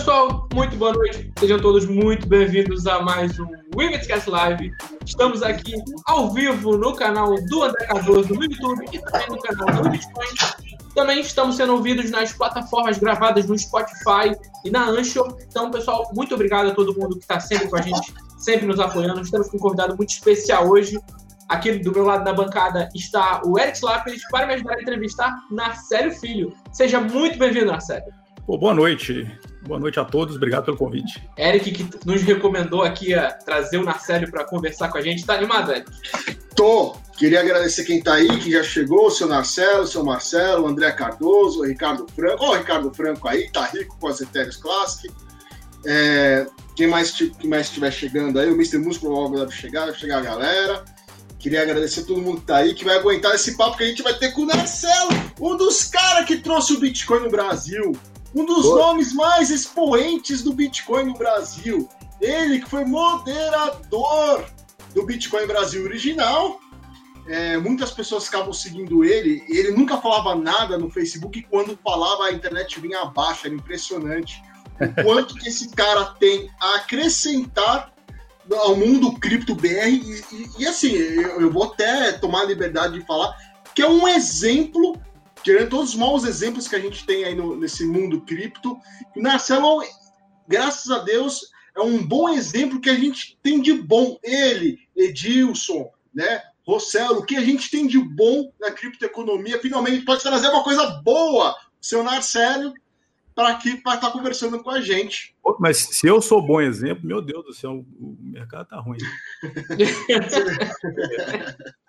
[0.00, 1.30] pessoal, muito boa noite.
[1.38, 3.46] Sejam todos muito bem-vindos a mais um
[3.76, 4.72] Wiggetscast Live.
[5.04, 5.74] Estamos aqui
[6.06, 10.26] ao vivo no canal do André Cardoso no YouTube e também no canal do Bitcoin.
[10.94, 14.34] Também estamos sendo ouvidos nas plataformas gravadas no Spotify
[14.64, 15.36] e na Anchor.
[15.46, 18.80] Então, pessoal, muito obrigado a todo mundo que está sempre com a gente, sempre nos
[18.80, 19.20] apoiando.
[19.20, 20.98] Estamos com um convidado muito especial hoje.
[21.46, 25.36] Aqui do meu lado da bancada está o Eric Lapis para me ajudar a entrevistar
[25.50, 26.54] Narcélio Filho.
[26.72, 28.10] Seja muito bem-vindo, Narcélio.
[28.46, 29.30] Pô, boa noite.
[29.62, 31.22] Boa noite a todos, obrigado pelo convite.
[31.36, 35.24] Eric, que nos recomendou aqui a trazer o Narcélio para conversar com a gente.
[35.24, 35.90] Tá animado, Eric?
[36.56, 36.96] Tô.
[37.16, 40.66] Queria agradecer quem tá aí, que já chegou, o seu Narcelo, o seu Marcelo, o
[40.66, 42.42] André Cardoso, o Ricardo Franco.
[42.42, 45.14] Ó, oh, o Ricardo Franco aí, tá rico com as Ethereum Classic.
[45.84, 48.78] É, quem mais quem mais estiver chegando aí, o Mr.
[48.78, 50.84] Músculo logo deve chegar, deve chegar a galera.
[51.38, 53.86] Queria agradecer a todo mundo que tá aí, que vai aguentar esse papo que a
[53.86, 57.92] gente vai ter com o Narcelo, um dos caras que trouxe o Bitcoin no Brasil
[58.34, 58.86] um dos Boa.
[58.86, 61.88] nomes mais expoentes do Bitcoin no Brasil.
[62.20, 64.44] Ele que foi moderador
[64.94, 66.60] do Bitcoin Brasil original.
[67.26, 69.44] É, muitas pessoas acabam seguindo ele.
[69.48, 73.46] Ele nunca falava nada no Facebook e quando falava a internet vinha abaixo.
[73.46, 74.42] Era impressionante
[74.80, 77.92] o quanto que esse cara tem a acrescentar
[78.52, 79.88] ao mundo cripto BR.
[79.88, 83.36] E, e, e assim, eu, eu vou até tomar a liberdade de falar
[83.74, 85.00] que é um exemplo
[85.42, 88.78] tirando todos os maus exemplos que a gente tem aí no, nesse mundo cripto,
[89.16, 89.82] o Marcelo,
[90.46, 94.18] graças a Deus, é um bom exemplo que a gente tem de bom.
[94.22, 96.42] Ele, Edilson, né?
[96.66, 101.00] Rossello, o que a gente tem de bom na criptoeconomia, finalmente pode trazer uma coisa
[101.02, 102.74] boa, o seu Narcélio,
[103.34, 105.34] para aqui, para estar tá conversando com a gente.
[105.58, 108.98] Mas se eu sou bom exemplo, meu Deus do céu, o mercado tá ruim.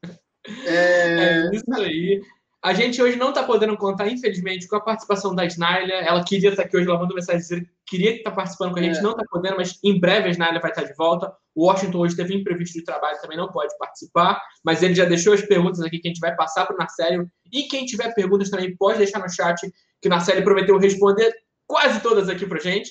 [0.66, 1.46] É...
[1.46, 2.20] é isso aí.
[2.62, 5.94] A gente hoje não está podendo contar, infelizmente, com a participação da Snaila.
[5.94, 8.82] Ela queria estar aqui hoje, ela mandou mensagem dizendo que queria estar participando com a
[8.82, 9.02] gente, é.
[9.02, 11.34] não está podendo, mas em breve a Snaila vai estar de volta.
[11.54, 15.32] O Washington hoje teve imprevisto de trabalho, também não pode participar, mas ele já deixou
[15.32, 17.30] as perguntas aqui que a gente vai passar para o Narcélio.
[17.50, 19.58] E quem tiver perguntas também pode deixar no chat,
[20.00, 21.32] que o Narcélio prometeu responder
[21.66, 22.90] quase todas aqui para gente.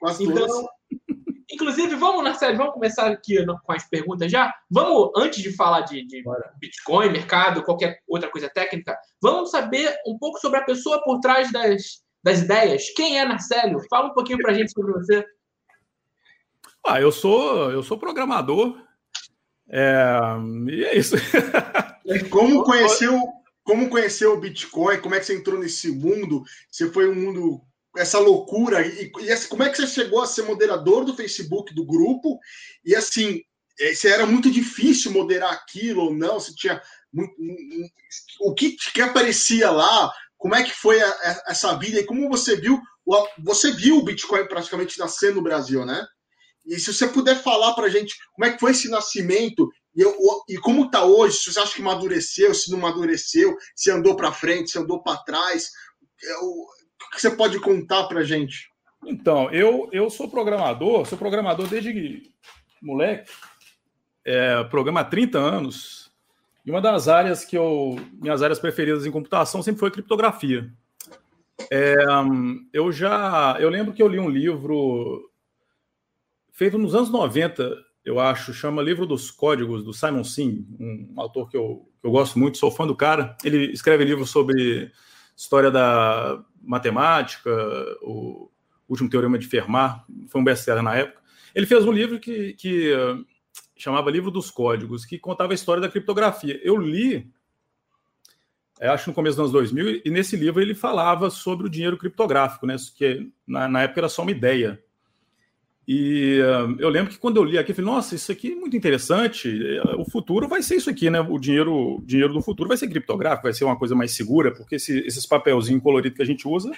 [0.00, 0.73] Quase então, todas.
[1.50, 4.52] Inclusive, vamos, Narcélio, vamos começar aqui com as perguntas já?
[4.70, 6.22] Vamos, antes de falar de, de
[6.58, 11.52] Bitcoin, mercado, qualquer outra coisa técnica, vamos saber um pouco sobre a pessoa por trás
[11.52, 12.90] das, das ideias.
[12.94, 13.80] Quem é Narcélio?
[13.88, 15.24] Fala um pouquinho para a gente sobre você.
[16.86, 18.78] Ah, eu sou, eu sou programador.
[19.68, 20.18] É,
[20.68, 21.16] e é isso.
[22.30, 23.18] como conheceu,
[23.62, 25.00] como conheceu o Bitcoin?
[25.00, 26.42] Como é que você entrou nesse mundo?
[26.70, 27.62] Você foi um mundo
[27.96, 31.74] essa loucura e, e assim, como é que você chegou a ser moderador do Facebook
[31.74, 32.38] do grupo?
[32.84, 33.42] E assim
[33.78, 36.80] é, se era muito difícil moderar aquilo ou não se tinha
[37.12, 37.34] muito,
[38.40, 40.12] o que, que aparecia lá?
[40.36, 42.00] Como é que foi a, a, essa vida?
[42.00, 42.80] E como você viu
[43.38, 46.06] você viu o Bitcoin praticamente nascer no Brasil né?
[46.66, 50.16] E se você puder falar para gente como é que foi esse nascimento e, eu,
[50.48, 54.32] e como está hoje se você acha que amadureceu se não amadureceu se andou para
[54.32, 55.70] frente se andou para trás
[56.22, 56.66] eu,
[57.10, 58.70] que você pode contar para gente?
[59.06, 62.32] Então, eu, eu sou programador, sou programador desde
[62.80, 63.30] moleque,
[64.24, 66.12] é, programa há 30 anos,
[66.64, 70.72] e uma das áreas que eu, minhas áreas preferidas em computação sempre foi criptografia.
[71.70, 71.94] É,
[72.72, 75.30] eu já, eu lembro que eu li um livro
[76.52, 77.70] feito nos anos 90,
[78.04, 82.10] eu acho, chama Livro dos Códigos, do Simon Singh, um autor que eu, que eu
[82.10, 83.36] gosto muito, sou fã do cara.
[83.42, 84.92] Ele escreve livros sobre
[85.36, 87.50] história da matemática,
[88.02, 88.50] o
[88.88, 91.22] último teorema de Fermat, foi um best-seller na época.
[91.54, 93.24] Ele fez um livro que, que uh,
[93.76, 96.60] chamava Livro dos Códigos, que contava a história da criptografia.
[96.62, 97.30] Eu li,
[98.80, 101.96] eh, acho no começo dos anos 2000, e nesse livro ele falava sobre o dinheiro
[101.96, 104.82] criptográfico, né, que na, na época era só uma ideia.
[105.86, 108.54] E uh, eu lembro que quando eu li aqui, eu falei, nossa, isso aqui é
[108.54, 109.54] muito interessante.
[109.98, 111.20] O futuro vai ser isso aqui, né?
[111.20, 114.76] O dinheiro, dinheiro do futuro vai ser criptográfico, vai ser uma coisa mais segura, porque
[114.76, 116.72] esse, esses papelzinhos coloridos que a gente usa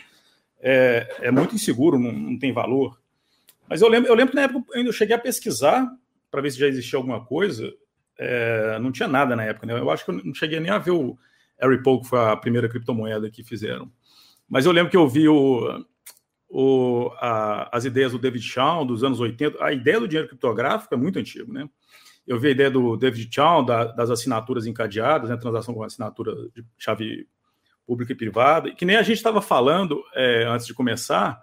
[0.61, 2.99] é, é muito inseguro, não, não, tem valor.
[3.69, 5.89] Mas eu lembro, eu lembro que na época eu cheguei a pesquisar
[6.31, 7.73] para ver se já existia alguma coisa.
[8.19, 9.79] É, não tinha nada na época, né?
[9.79, 11.17] Eu acho que eu não cheguei nem a ver o
[11.61, 13.91] Harry Poe, que foi a primeira criptomoeda que fizeram.
[14.49, 15.85] Mas eu lembro que eu vi o
[16.49, 19.63] o, a, as ideias do David Shaw dos anos 80.
[19.63, 21.69] A ideia do dinheiro criptográfico é muito antigo, né?
[22.27, 26.35] Eu vi a ideia do David Shaw da, das assinaturas encadeadas, né, transação com assinatura
[26.53, 27.29] de chave
[27.87, 31.41] pública e privada, que nem a gente estava falando é, antes de começar.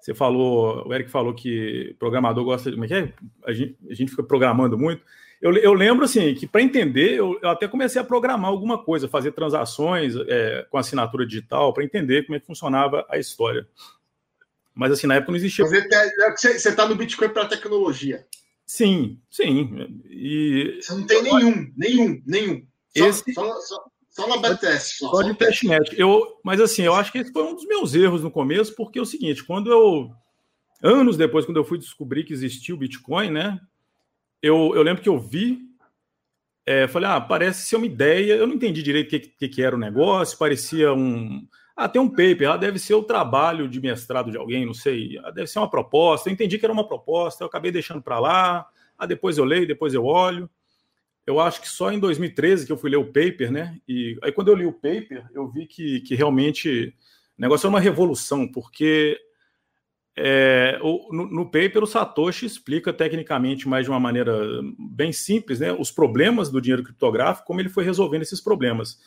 [0.00, 2.76] Você falou, o Eric falou que programador gosta de.
[2.76, 3.12] Como é que é?
[3.44, 5.02] A gente, a gente fica programando muito.
[5.42, 9.08] Eu, eu lembro assim que para entender, eu, eu, até comecei a programar alguma coisa,
[9.08, 13.66] fazer transações é, com assinatura digital para entender como é que funcionava a história.
[14.80, 15.62] Mas assim, na época não existia.
[15.66, 18.26] Mas você está no Bitcoin para tecnologia.
[18.64, 19.68] Sim, sim.
[20.08, 20.78] E...
[20.80, 22.66] Você não tem nenhum, nenhum, nenhum.
[22.96, 23.34] Só, esse...
[23.34, 24.96] só, só, só na BTS.
[24.96, 25.94] Só, só de testnet.
[26.00, 28.98] Eu, mas assim, eu acho que esse foi um dos meus erros no começo, porque
[28.98, 30.08] é o seguinte, quando eu.
[30.82, 33.60] Anos depois, quando eu fui descobrir que existia o Bitcoin, né?
[34.42, 35.58] Eu, eu lembro que eu vi
[36.66, 38.34] é, falei, ah, parece ser uma ideia.
[38.34, 41.46] Eu não entendi direito o que, que, que, era o negócio, parecia um.
[41.80, 45.18] Ah, tem um paper, ah, deve ser o trabalho de mestrado de alguém, não sei.
[45.24, 46.28] Ah, deve ser uma proposta.
[46.28, 48.68] Eu entendi que era uma proposta, eu acabei deixando para lá.
[48.98, 50.50] Ah, depois eu leio, depois eu olho.
[51.26, 53.78] Eu acho que só em 2013 que eu fui ler o paper, né?
[53.88, 56.94] E aí, quando eu li o paper, eu vi que, que realmente
[57.38, 59.18] o negócio é uma revolução, porque
[60.14, 64.36] é, no, no, paper, o Satoshi explica tecnicamente, mais de uma maneira
[64.78, 68.98] bem simples, né, os problemas do dinheiro criptográfico, como ele foi resolvendo esses problemas.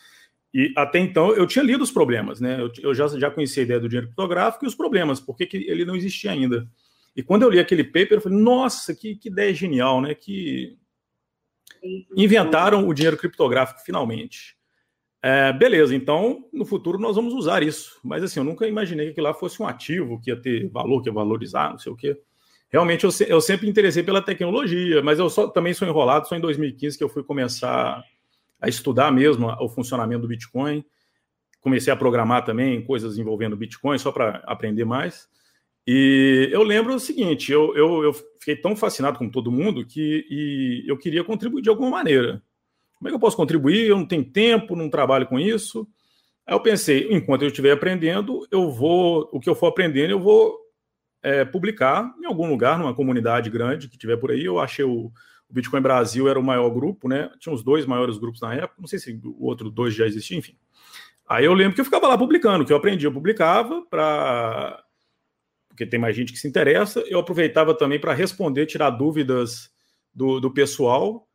[0.54, 2.62] E até então eu tinha lido os problemas, né?
[2.62, 5.58] Eu, eu já, já conhecia a ideia do dinheiro criptográfico e os problemas, porque que
[5.58, 6.68] ele não existia ainda.
[7.16, 10.14] E quando eu li aquele paper, eu falei, nossa, que, que ideia genial, né?
[10.14, 10.78] Que
[12.16, 14.56] inventaram o dinheiro criptográfico finalmente.
[15.22, 18.00] É, beleza, então no futuro nós vamos usar isso.
[18.04, 21.10] Mas assim, eu nunca imaginei que lá fosse um ativo, que ia ter valor, que
[21.10, 22.20] ia valorizar, não sei o quê.
[22.70, 26.42] Realmente eu, eu sempre interessei pela tecnologia, mas eu só, também sou enrolado, só em
[26.42, 28.04] 2015 que eu fui começar
[28.64, 30.86] a estudar mesmo o funcionamento do Bitcoin.
[31.60, 35.28] Comecei a programar também coisas envolvendo Bitcoin, só para aprender mais.
[35.86, 40.84] E eu lembro o seguinte: eu, eu, eu, fiquei tão fascinado com todo mundo que
[40.88, 42.42] eu queria contribuir de alguma maneira.
[42.96, 43.90] Como é que eu posso contribuir?
[43.90, 45.86] Eu não tenho tempo, não trabalho com isso.
[46.48, 50.20] Aí eu pensei, enquanto eu estiver aprendendo, eu vou, o que eu for aprendendo, eu
[50.20, 50.58] vou
[51.22, 54.46] é, publicar em algum lugar, numa comunidade grande que tiver por aí.
[54.46, 55.12] Eu achei o,
[55.54, 57.30] o, Bitcoin Brasil era o maior grupo, né?
[57.40, 60.38] Tinha os dois maiores grupos na época, não sei se o outro dois já existia,
[60.38, 60.58] enfim.
[61.28, 64.84] Aí eu lembro que eu ficava lá publicando, que eu aprendi, eu publicava para
[65.70, 67.00] porque tem mais gente que se interessa.
[67.08, 69.72] Eu aproveitava também para responder, tirar dúvidas
[70.14, 71.28] do, do pessoal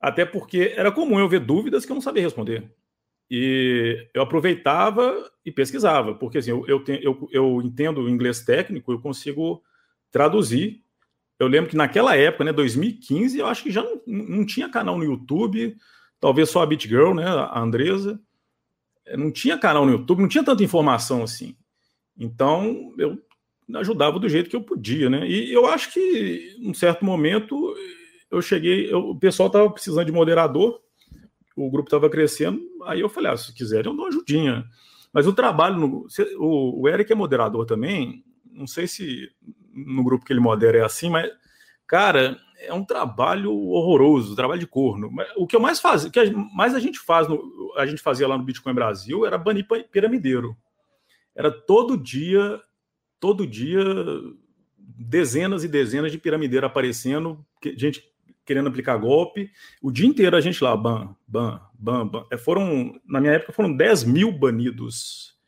[0.00, 2.72] até porque era comum eu ver dúvidas que eu não sabia responder.
[3.30, 9.00] E eu aproveitava e pesquisava, porque assim, eu, eu, eu, eu entendo inglês técnico, eu
[9.00, 9.62] consigo
[10.10, 10.82] traduzir.
[11.40, 14.98] Eu lembro que naquela época, né, 2015, eu acho que já não, não tinha canal
[14.98, 15.74] no YouTube,
[16.20, 18.20] talvez só a BitGirl, né, a Andresa.
[19.16, 21.56] Não tinha canal no YouTube, não tinha tanta informação assim.
[22.18, 23.18] Então, eu
[23.74, 25.26] ajudava do jeito que eu podia, né?
[25.26, 27.74] E eu acho que, num certo momento,
[28.30, 30.78] eu cheguei, eu, o pessoal estava precisando de moderador,
[31.56, 34.66] o grupo estava crescendo, aí eu falei, ah, se quiserem eu dou uma ajudinha.
[35.10, 36.06] Mas o trabalho, no,
[36.38, 38.22] o, o Eric é moderador também,
[38.52, 39.30] não sei se
[39.86, 41.30] no grupo que ele modera é assim, mas,
[41.86, 45.10] cara, é um trabalho horroroso, trabalho de corno.
[45.36, 48.28] O que eu mais faz, o que mais a gente faz, no, a gente fazia
[48.28, 50.56] lá no Bitcoin Brasil era banir piramideiro.
[51.34, 52.60] Era todo dia,
[53.18, 53.82] todo dia,
[54.78, 57.44] dezenas e dezenas de piramideiro aparecendo,
[57.76, 58.04] gente
[58.44, 59.50] querendo aplicar golpe.
[59.80, 62.26] O dia inteiro a gente lá, ban, ban, ban, ban.
[62.30, 65.38] É, foram, na minha época, foram 10 mil banidos.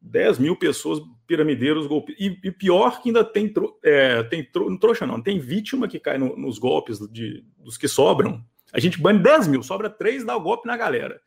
[0.00, 2.14] 10 mil pessoas, piramideiros, golpe.
[2.18, 6.18] E, e pior que ainda tem, é, tem não trouxa, não, tem vítima que cai
[6.18, 8.44] no, nos golpes de, dos que sobram.
[8.72, 11.20] A gente bane 10 mil, sobra 3, dá o golpe na galera.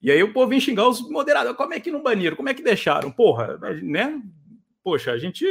[0.00, 1.56] E aí o povo vem xingar os moderados.
[1.56, 2.36] Como é que não baniram?
[2.36, 3.10] Como é que deixaram?
[3.10, 4.20] Porra, né?
[4.82, 5.44] Poxa, a gente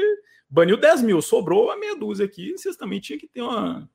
[0.49, 2.53] baniu 10 mil, sobrou a meia dúzia aqui.
[2.57, 3.89] Vocês também tinham que ter uma,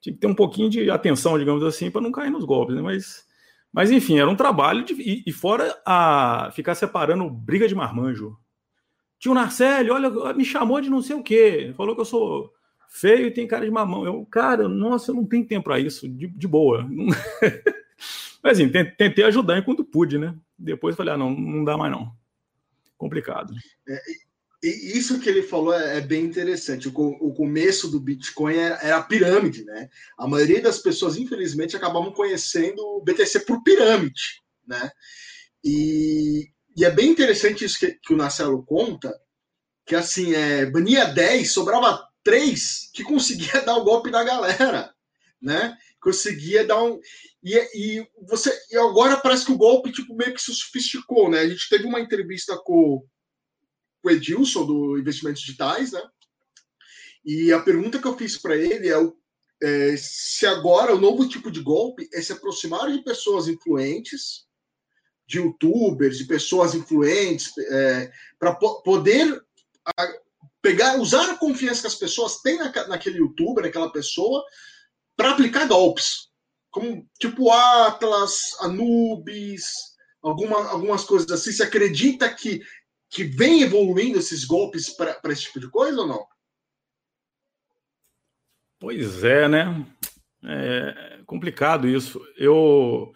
[0.00, 2.82] tinha que ter um pouquinho de atenção, digamos assim, para não cair nos golpes, né?
[2.82, 3.26] Mas,
[3.72, 8.36] mas enfim, era um trabalho de, e, e, fora a ficar separando briga de marmanjo.
[9.20, 12.50] Tio Narcélio, olha, me chamou de não sei o quê, falou que eu sou
[12.88, 14.04] feio e tem cara de mamão.
[14.04, 16.88] Eu, cara, nossa, eu não tenho tempo para isso, de, de boa.
[18.42, 20.34] mas assim, tentei ajudar enquanto pude, né?
[20.58, 22.10] Depois falei, ah, não, não dá mais não.
[22.96, 23.54] Complicado.
[23.86, 24.00] É,
[24.62, 26.88] isso que ele falou é, é bem interessante.
[26.88, 29.90] O, o, começo do Bitcoin era, era, a pirâmide, né?
[30.18, 34.90] A maioria das pessoas, infelizmente, acabavam conhecendo o BTC por pirâmide, né?
[35.62, 39.18] E, e é bem interessante isso que, que o Marcelo conta,
[39.86, 44.94] que assim, é, bania 10, sobrava 3 que conseguia dar o golpe na galera,
[45.40, 45.76] né?
[46.00, 46.98] Conseguia dar um.
[47.42, 51.40] E, e você e agora parece que o golpe tipo, meio que se sofisticou, né?
[51.40, 53.04] A gente teve uma entrevista com
[54.02, 56.02] o Edilson, do Investimentos Digitais, né?
[57.24, 58.94] E a pergunta que eu fiz para ele é,
[59.62, 64.46] é, se agora o novo tipo de golpe é se aproximar de pessoas influentes,
[65.30, 69.40] de youtubers, de pessoas influentes, é, para po poder
[69.86, 70.14] a,
[70.60, 74.44] pegar, usar a confiança que as pessoas têm na, naquele youtuber, naquela pessoa,
[75.16, 76.28] para aplicar golpes.
[76.70, 79.64] Como tipo Atlas, Anubis,
[80.20, 81.52] alguma, algumas coisas assim.
[81.52, 82.60] Se acredita que
[83.08, 86.24] que vem evoluindo esses golpes para esse tipo de coisa ou não?
[88.78, 89.84] Pois é, né?
[90.44, 92.20] É complicado isso.
[92.36, 93.12] Eu.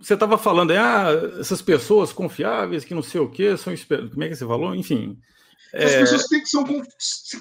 [0.00, 1.08] Você estava falando, ah,
[1.40, 3.74] essas pessoas confiáveis que não sei o quê, são.
[4.10, 4.74] Como é que você falou?
[4.74, 5.18] Enfim.
[5.74, 6.00] As é...
[6.00, 6.64] pessoas que, são,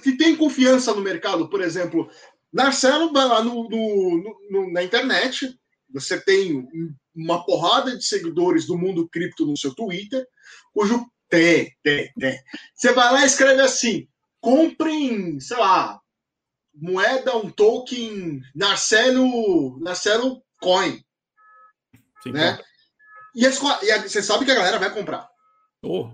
[0.01, 2.10] que têm confiança no mercado, por exemplo,
[2.51, 5.55] Marcelo vai lá no, no, no, na internet,
[5.94, 6.67] você tem
[7.15, 10.25] uma porrada de seguidores do mundo cripto no seu Twitter,
[10.74, 12.39] cujo tem, tem, tem.
[12.74, 14.08] Você vai lá e escreve assim:
[14.41, 16.00] comprem, sei lá,
[16.74, 21.05] moeda, um token Narcelo, Narcelo Coin.
[22.25, 22.60] Sim, né?
[23.36, 25.29] E, as, e a, você sabe que a galera vai comprar.
[25.84, 26.10] Oh.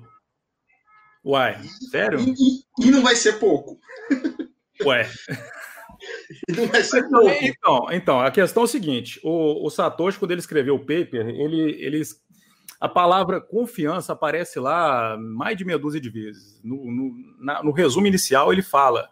[1.23, 2.19] Uai, sério?
[2.19, 3.79] E, e, e, não vai ser pouco.
[4.83, 5.07] Ué.
[6.49, 7.29] não vai ser pouco.
[7.29, 11.27] Então, então, a questão é o seguinte: o, o Satoshi, quando ele escreveu o paper,
[11.27, 12.01] ele, ele
[12.79, 16.59] a palavra confiança aparece lá mais de meia dúzia de vezes.
[16.63, 19.07] No, no, na, no resumo inicial, ele fala: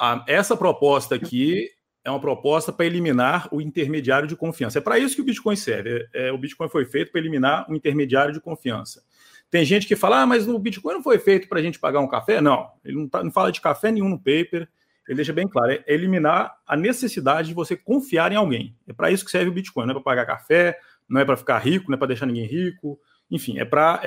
[0.00, 1.68] ah, essa proposta aqui
[2.04, 4.78] é uma proposta para eliminar o intermediário de confiança.
[4.78, 6.08] É para isso que o Bitcoin serve.
[6.12, 9.02] É, é, o Bitcoin foi feito para eliminar o intermediário de confiança.
[9.50, 12.00] Tem gente que fala, ah, mas o Bitcoin não foi feito para a gente pagar
[12.00, 12.40] um café?
[12.40, 14.68] Não, ele não, tá, não fala de café nenhum no paper.
[15.06, 18.74] Ele deixa bem claro, é eliminar a necessidade de você confiar em alguém.
[18.86, 20.78] É para isso que serve o Bitcoin, não é para pagar café,
[21.08, 22.98] não é para ficar rico, não é para deixar ninguém rico.
[23.30, 24.00] Enfim, é para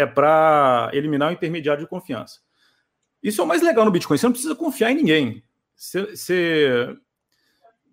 [0.92, 2.40] é eliminar o intermediário de confiança.
[3.22, 4.18] Isso é o mais legal no Bitcoin.
[4.18, 5.44] Você não precisa confiar em ninguém.
[5.76, 6.96] Você, você,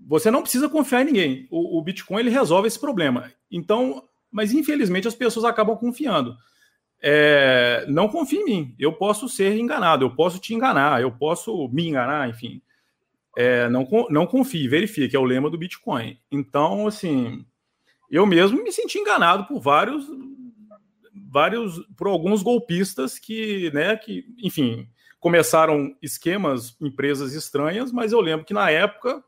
[0.07, 1.49] você não precisa confiar em ninguém.
[1.51, 3.31] O, o, Bitcoin ele resolve esse problema.
[3.51, 6.37] Então, mas infelizmente as pessoas acabam confiando.
[7.01, 8.75] É, não confie em mim.
[8.79, 12.63] Eu posso ser enganado, eu posso te enganar, eu posso me enganar, enfim.
[13.37, 16.19] É, não, não confie, verifique, que é o lema do Bitcoin.
[16.31, 17.45] Então, assim,
[18.11, 20.07] eu mesmo me senti enganado por vários,
[21.31, 24.87] vários, por alguns golpistas que, né, que, enfim,
[25.19, 29.25] começaram esquemas, empresas estranhas, mas eu lembro que na época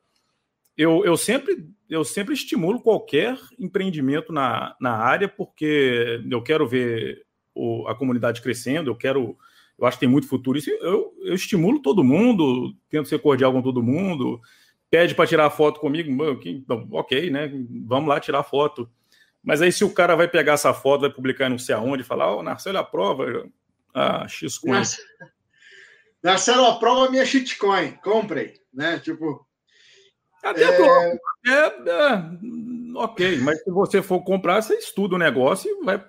[0.77, 7.25] eu, eu sempre eu sempre estimulo qualquer empreendimento na, na área porque eu quero ver
[7.55, 9.37] o, a comunidade crescendo, eu quero
[9.79, 10.57] eu acho que tem muito futuro.
[10.57, 14.41] Isso eu, eu estimulo todo mundo, tento ser cordial com todo mundo,
[14.89, 16.11] pede para tirar foto comigo,
[16.45, 17.51] então, ok, né?
[17.85, 18.89] Vamos lá tirar foto.
[19.43, 22.33] Mas aí, se o cara vai pegar essa foto, vai publicar não sei aonde, falar,
[22.33, 23.47] ó, oh, Marcelo aprova.
[23.93, 24.83] Ah, Xcoin.
[26.23, 28.99] Marcelo aprova minha shitcoin, comprei, né?
[28.99, 29.47] Tipo.
[30.45, 31.19] Até é...
[31.47, 36.03] É, é, ok, mas se você for comprar, você estuda o negócio e vai.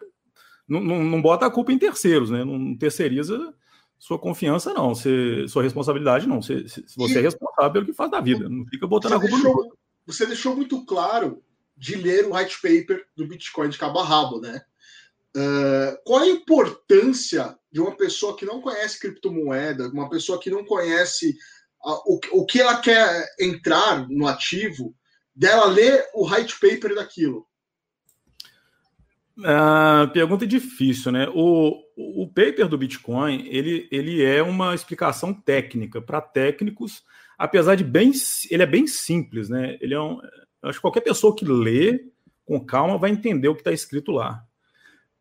[0.68, 2.44] Não, não, não bota a culpa em terceiros, né?
[2.44, 3.54] Não terceiriza
[4.00, 4.96] sua confiança, não.
[4.96, 6.42] Você, sua responsabilidade, não.
[6.42, 6.66] Você,
[6.96, 8.48] você é responsável pelo que faz da vida.
[8.48, 11.44] Não fica botando a culpa deixou, no Você deixou muito claro
[11.78, 14.62] de ler o white paper do Bitcoin de cabo a rabo, né?
[15.36, 20.64] Uh, qual a importância de uma pessoa que não conhece criptomoeda, uma pessoa que não
[20.64, 21.36] conhece
[21.86, 24.96] o, o que ela quer entrar no ativo,
[25.36, 27.46] dela ler o white paper daquilo?
[29.38, 31.28] Uh, pergunta difícil, né?
[31.34, 37.04] O, o paper do Bitcoin ele, ele é uma explicação técnica para técnicos,
[37.38, 38.14] apesar de bem,
[38.50, 39.78] ele é bem simples, né?
[39.82, 40.22] Ele é um,
[40.64, 42.06] acho que qualquer pessoa que lê
[42.46, 44.45] com calma vai entender o que está escrito lá.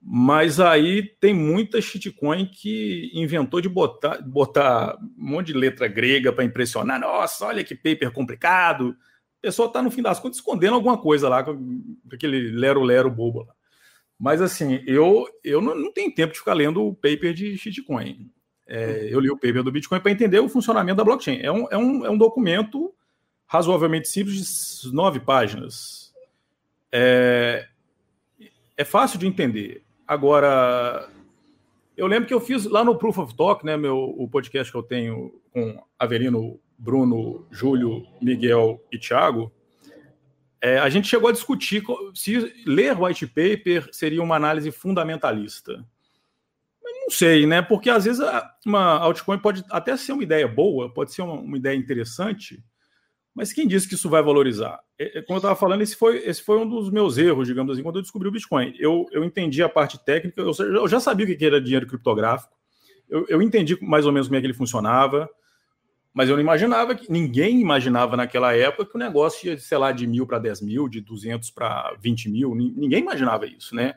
[0.06, 6.30] Mas aí tem muita shitcoin que inventou de botar, botar um monte de letra grega
[6.30, 7.00] para impressionar.
[7.00, 8.94] Nossa, olha que paper complicado.
[9.38, 13.44] A pessoa está, no fim das contas, escondendo alguma coisa lá, com aquele lero-lero bobo
[13.44, 13.54] lá.
[14.18, 18.30] Mas assim, eu, eu não, não tenho tempo de ficar lendo o paper de shitcoin.
[18.66, 21.40] É, eu li o paper do Bitcoin para entender o funcionamento da blockchain.
[21.40, 22.94] É um, é, um, é um documento
[23.46, 26.12] razoavelmente simples, de nove páginas.
[26.90, 27.66] É,
[28.76, 29.83] é fácil de entender.
[30.06, 31.08] Agora,
[31.96, 34.76] eu lembro que eu fiz lá no Proof of Talk, né, meu, o podcast que
[34.76, 39.52] eu tenho com Avelino, Bruno, Júlio, Miguel e Thiago,
[40.61, 41.82] é, a gente chegou a discutir
[42.14, 45.84] se ler white paper seria uma análise fundamentalista.
[46.82, 47.61] não sei, né?
[47.61, 48.23] Porque às vezes
[48.64, 52.64] uma altcoin pode até ser uma ideia boa, pode ser uma, uma ideia interessante,
[53.34, 54.78] mas quem disse que isso vai valorizar?
[54.98, 57.72] É, é como eu estava falando, esse foi, esse foi um dos meus erros, digamos
[57.72, 58.74] assim, quando eu descobri o Bitcoin.
[58.78, 62.54] Eu, eu entendi a parte técnica, eu, eu já sabia o que era dinheiro criptográfico,
[63.08, 65.28] eu, eu entendi mais ou menos como é que ele funcionava,
[66.12, 69.90] mas eu não imaginava que ninguém imaginava naquela época que o negócio ia, sei lá,
[69.90, 72.54] de mil para 10 mil, de 200 para 20 mil.
[72.54, 73.94] Ninguém imaginava isso, né?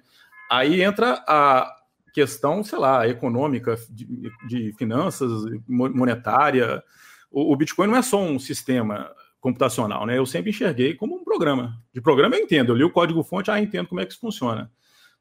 [0.50, 1.72] Aí entra a
[2.12, 4.08] questão, sei lá, econômica, de,
[4.48, 5.30] de finanças,
[5.68, 6.84] monetária.
[7.30, 10.18] O, o, Bitcoin não é só um sistema computacional, né?
[10.18, 11.82] Eu sempre enxerguei como um programa.
[11.94, 14.72] De programa eu entendo, eu li o código-fonte, ah, entendo como é que isso funciona.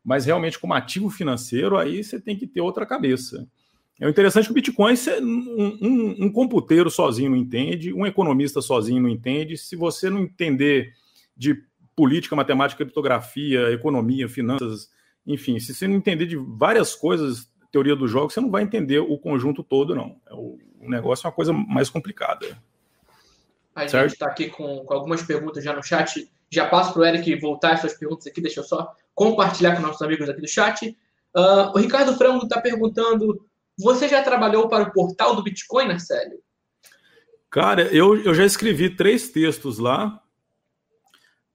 [0.04, 3.44] mas realmente como ativo financeiro, aí você tem que ter outra cabeça.
[4.00, 9.02] É interessante que o Bitcoin um, um, um computeiro sozinho não entende, um economista sozinho
[9.02, 9.56] não entende.
[9.56, 10.92] Se você não entender
[11.36, 11.60] de
[11.96, 14.90] política, matemática, criptografia, economia, finanças,
[15.26, 18.98] enfim, se você não entender de várias coisas, teoria do jogo, você não vai entender
[18.98, 20.20] o conjunto todo, não.
[20.28, 20.58] É o
[20.88, 22.46] negócio é uma coisa mais complicada.
[23.76, 24.04] A certo?
[24.04, 26.26] gente está aqui com, com, algumas perguntas já no chat.
[26.50, 29.82] Já passo para o Eric voltar as suas perguntas aqui, deixa eu só compartilhar com
[29.82, 30.96] nossos amigos aqui do chat.
[31.36, 33.46] Uh, o Ricardo Frango está perguntando:
[33.78, 36.40] você já trabalhou para o portal do Bitcoin, Marcelo?
[37.50, 40.22] Cara, eu, eu já escrevi três textos lá.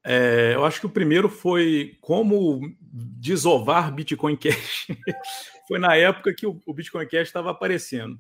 [0.03, 4.87] É, eu acho que o primeiro foi como desovar Bitcoin Cash.
[5.67, 8.19] foi na época que o, o Bitcoin Cash estava aparecendo.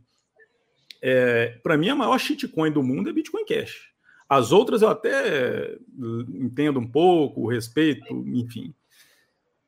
[1.01, 3.90] É, Para mim, a maior shitcoin do mundo é Bitcoin Cash.
[4.31, 5.77] As outras eu até
[6.35, 8.73] entendo um pouco, respeito, enfim.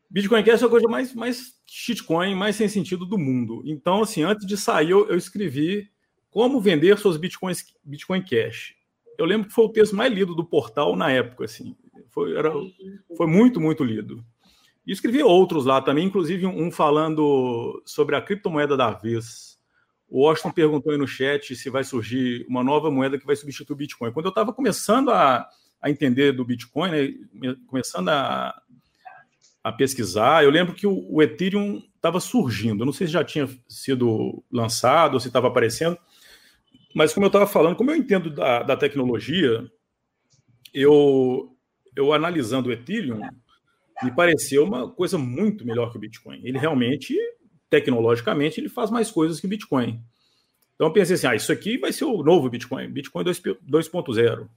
[0.10, 3.62] Bitcoin Cash é a coisa mais, mais shitcoin, mais sem sentido do mundo.
[3.66, 5.90] Então, assim, antes de sair, eu, eu escrevi
[6.32, 8.74] como vender suas Bitcoins, Bitcoin Cash.
[9.18, 11.76] Eu lembro que foi o texto mais lido do portal na época, assim.
[12.08, 12.54] Foi, era,
[13.18, 14.24] foi muito, muito lido.
[14.88, 19.53] E escrevi outros lá também, inclusive um falando sobre a criptomoeda da vez.
[20.14, 23.74] O Washington perguntou aí no chat se vai surgir uma nova moeda que vai substituir
[23.74, 24.12] o Bitcoin.
[24.12, 25.50] Quando eu estava começando a,
[25.82, 28.54] a entender do Bitcoin, né, começando a,
[29.64, 32.84] a pesquisar, eu lembro que o, o Ethereum estava surgindo.
[32.84, 35.98] Eu não sei se já tinha sido lançado ou se estava aparecendo,
[36.94, 39.68] mas como eu estava falando, como eu entendo da, da tecnologia,
[40.72, 41.58] eu,
[41.96, 43.20] eu analisando o Ethereum,
[44.04, 46.40] me pareceu uma coisa muito melhor que o Bitcoin.
[46.44, 47.18] Ele realmente,
[47.74, 50.00] tecnologicamente, ele faz mais coisas que Bitcoin.
[50.76, 54.48] Então eu pensei assim, ah, isso aqui vai ser o novo Bitcoin, Bitcoin 2.0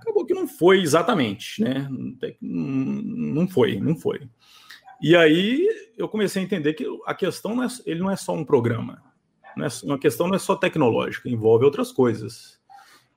[0.00, 1.86] acabou que não foi exatamente, né?
[2.40, 4.28] Não foi, não foi.
[5.00, 8.34] E aí eu comecei a entender que a questão não é, ele não é só
[8.34, 9.02] um programa,
[9.56, 12.58] não é, uma questão não é só tecnológica, envolve outras coisas.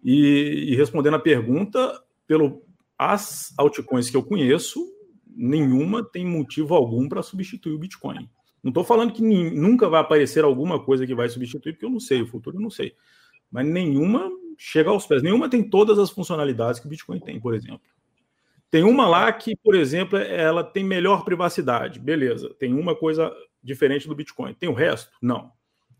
[0.03, 2.61] E, e respondendo a pergunta, pelo
[2.97, 4.85] as altcoins que eu conheço,
[5.25, 8.29] nenhuma tem motivo algum para substituir o Bitcoin.
[8.63, 11.99] Não estou falando que nunca vai aparecer alguma coisa que vai substituir, porque eu não
[11.99, 12.95] sei, o futuro eu não sei.
[13.51, 15.21] Mas nenhuma chega aos pés.
[15.21, 17.81] Nenhuma tem todas as funcionalidades que o Bitcoin tem, por exemplo.
[18.71, 21.99] Tem uma lá que, por exemplo, ela tem melhor privacidade.
[21.99, 24.53] Beleza, tem uma coisa diferente do Bitcoin.
[24.53, 25.11] Tem o resto?
[25.21, 25.51] Não.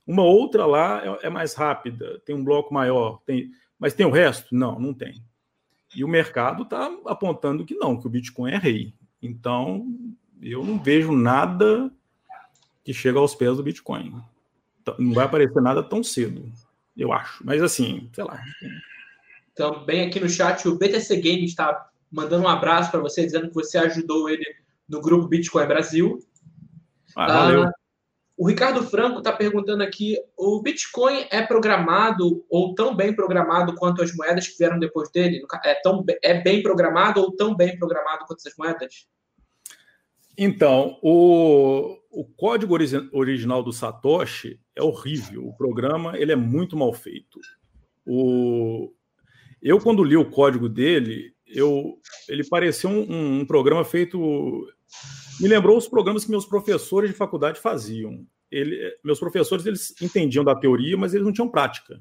[0.07, 3.51] Uma outra lá é, é mais rápida, tem um bloco maior, tem...
[3.77, 4.55] mas tem o resto?
[4.55, 5.23] Não, não tem.
[5.95, 8.93] E o mercado está apontando que não, que o Bitcoin é rei.
[9.21, 9.87] Então,
[10.41, 11.91] eu não vejo nada
[12.83, 14.13] que chega aos pés do Bitcoin.
[14.99, 16.51] Não vai aparecer nada tão cedo
[16.95, 17.45] eu acho.
[17.45, 18.39] Mas assim, sei lá.
[19.55, 23.53] Também aqui no chat, o BTC Games está mandando um abraço para você, dizendo que
[23.53, 24.45] você ajudou ele
[24.87, 26.19] no grupo Bitcoin Brasil.
[27.15, 27.63] Ah, valeu.
[27.63, 27.71] Ah,
[28.35, 34.01] o Ricardo Franco está perguntando aqui: o Bitcoin é programado ou tão bem programado quanto
[34.01, 35.43] as moedas que vieram depois dele?
[35.63, 39.07] É, tão, é bem programado ou tão bem programado quanto as moedas?
[40.37, 42.75] Então, o, o código
[43.11, 45.47] original do Satoshi é horrível.
[45.47, 47.39] O programa ele é muito mal feito.
[48.05, 48.91] O...
[49.61, 51.99] Eu, quando li o código dele, eu...
[52.27, 54.67] ele parecia um, um, programa feito.
[55.39, 58.25] Me lembrou os programas que meus professores de faculdade faziam.
[58.51, 58.77] Ele...
[59.03, 61.99] Meus professores eles entendiam da teoria, mas eles não tinham prática.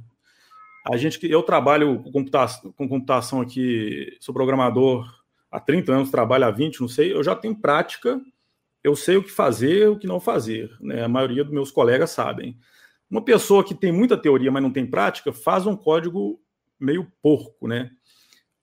[0.90, 5.21] A gente, eu trabalho com computação, com computação aqui, sou programador
[5.52, 8.20] há 30 anos, trabalho há 20, não sei, eu já tenho prática
[8.82, 10.76] eu sei o que fazer o que não fazer.
[10.80, 11.04] Né?
[11.04, 12.58] A maioria dos meus colegas sabem.
[13.08, 16.40] Uma pessoa que tem muita teoria, mas não tem prática, faz um código
[16.80, 17.90] meio porco, né?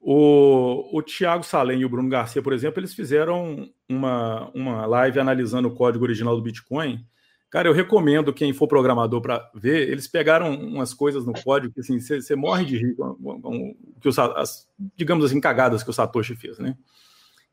[0.01, 5.19] O, o Tiago Salem e o Bruno Garcia, por exemplo, eles fizeram uma, uma live
[5.19, 7.05] analisando o código original do Bitcoin.
[7.49, 9.89] Cara, eu recomendo quem for programador para ver.
[9.89, 14.67] Eles pegaram umas coisas no código que assim, você morre de rir com, que as,
[14.95, 16.77] digamos assim, cagadas que o Satoshi fez, né?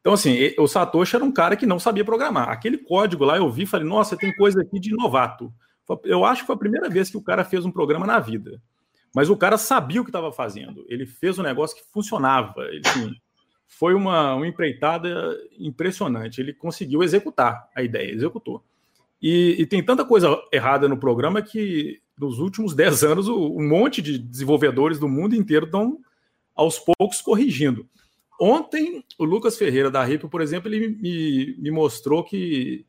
[0.01, 2.51] Então, assim, o Satoshi era um cara que não sabia programar.
[2.51, 5.53] Aquele código lá eu vi e falei, nossa, tem coisa aqui de novato.
[6.05, 8.63] Eu acho que foi a primeira vez que o cara fez um programa na vida.
[9.15, 10.85] Mas o cara sabia o que estava fazendo.
[10.89, 12.63] Ele fez um negócio que funcionava.
[12.69, 13.15] Ele, assim,
[13.67, 16.41] foi uma, uma empreitada impressionante.
[16.41, 18.63] Ele conseguiu executar a ideia, executou.
[19.21, 24.03] E, e, tem tanta coisa errada no programa que nos últimos 10 anos um monte
[24.03, 25.99] de desenvolvedores do mundo inteiro estão
[26.55, 27.87] aos poucos corrigindo.
[28.41, 32.85] Ontem, o Lucas Ferreira da RIP, por exemplo, ele me, me mostrou que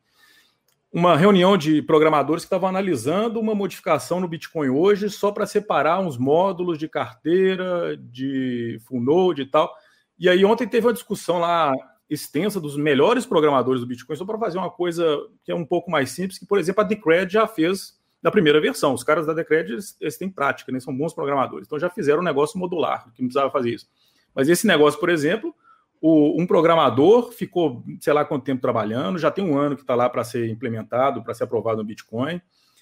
[0.92, 6.00] uma reunião de programadores que estavam analisando uma modificação no Bitcoin hoje só para separar
[6.00, 9.72] uns módulos de carteira, de full node e tal.
[10.18, 11.72] E aí ontem teve uma discussão lá
[12.08, 15.90] extensa dos melhores programadores do Bitcoin só para fazer uma coisa que é um pouco
[15.90, 18.94] mais simples, que, por exemplo, a Decred já fez da primeira versão.
[18.94, 20.80] Os caras da Decred, eles, eles têm prática, né?
[20.80, 21.66] são bons programadores.
[21.66, 23.86] Então já fizeram um negócio modular, que não precisava fazer isso.
[24.34, 25.54] Mas esse negócio, por exemplo,
[26.00, 29.94] o, um programador ficou, sei lá quanto tempo trabalhando, já tem um ano que está
[29.94, 32.40] lá para ser implementado, para ser aprovado no Bitcoin.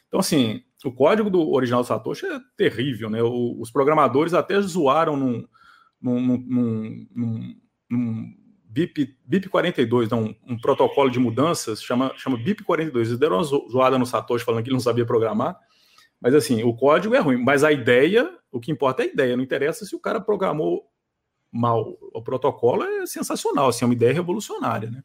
[0.08, 3.22] Então, assim, o código do original do Satoshi é terrível, né?
[3.22, 5.46] O, os programadores até zoaram num,
[6.00, 7.56] num, num,
[7.90, 8.34] num
[8.76, 13.08] BIP, BIP 42, não, um protocolo de mudanças, chama, chama BIP 42.
[13.08, 15.58] Eles deram uma zoada no Satoshi falando que ele não sabia programar.
[16.20, 19.34] Mas assim, o código é ruim, mas a ideia, o que importa é a ideia,
[19.34, 20.84] não interessa se o cara programou
[21.50, 21.96] mal.
[22.12, 25.02] O protocolo é sensacional, assim, é uma ideia revolucionária, né?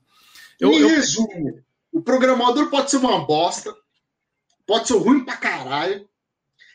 [0.60, 0.89] Eu, em eu...
[0.89, 3.73] resumo, o programador pode ser uma bosta,
[4.67, 6.10] pode ser ruim pra caralho.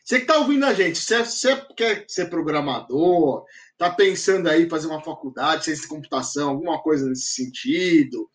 [0.03, 3.45] Você que tá ouvindo a gente, se você quer ser programador,
[3.77, 8.31] tá pensando aí fazer uma faculdade, ciência de computação, alguma coisa nesse sentido.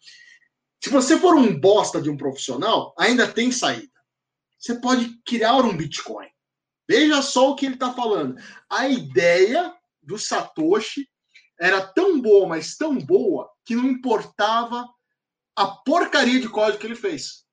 [0.83, 3.91] Se você for um bosta de um profissional, ainda tem saída.
[4.59, 6.27] Você pode criar um Bitcoin.
[6.87, 8.35] Veja só o que ele está falando.
[8.69, 11.07] A ideia do Satoshi
[11.59, 14.87] era tão boa, mas tão boa, que não importava
[15.55, 17.45] a porcaria de código que ele fez.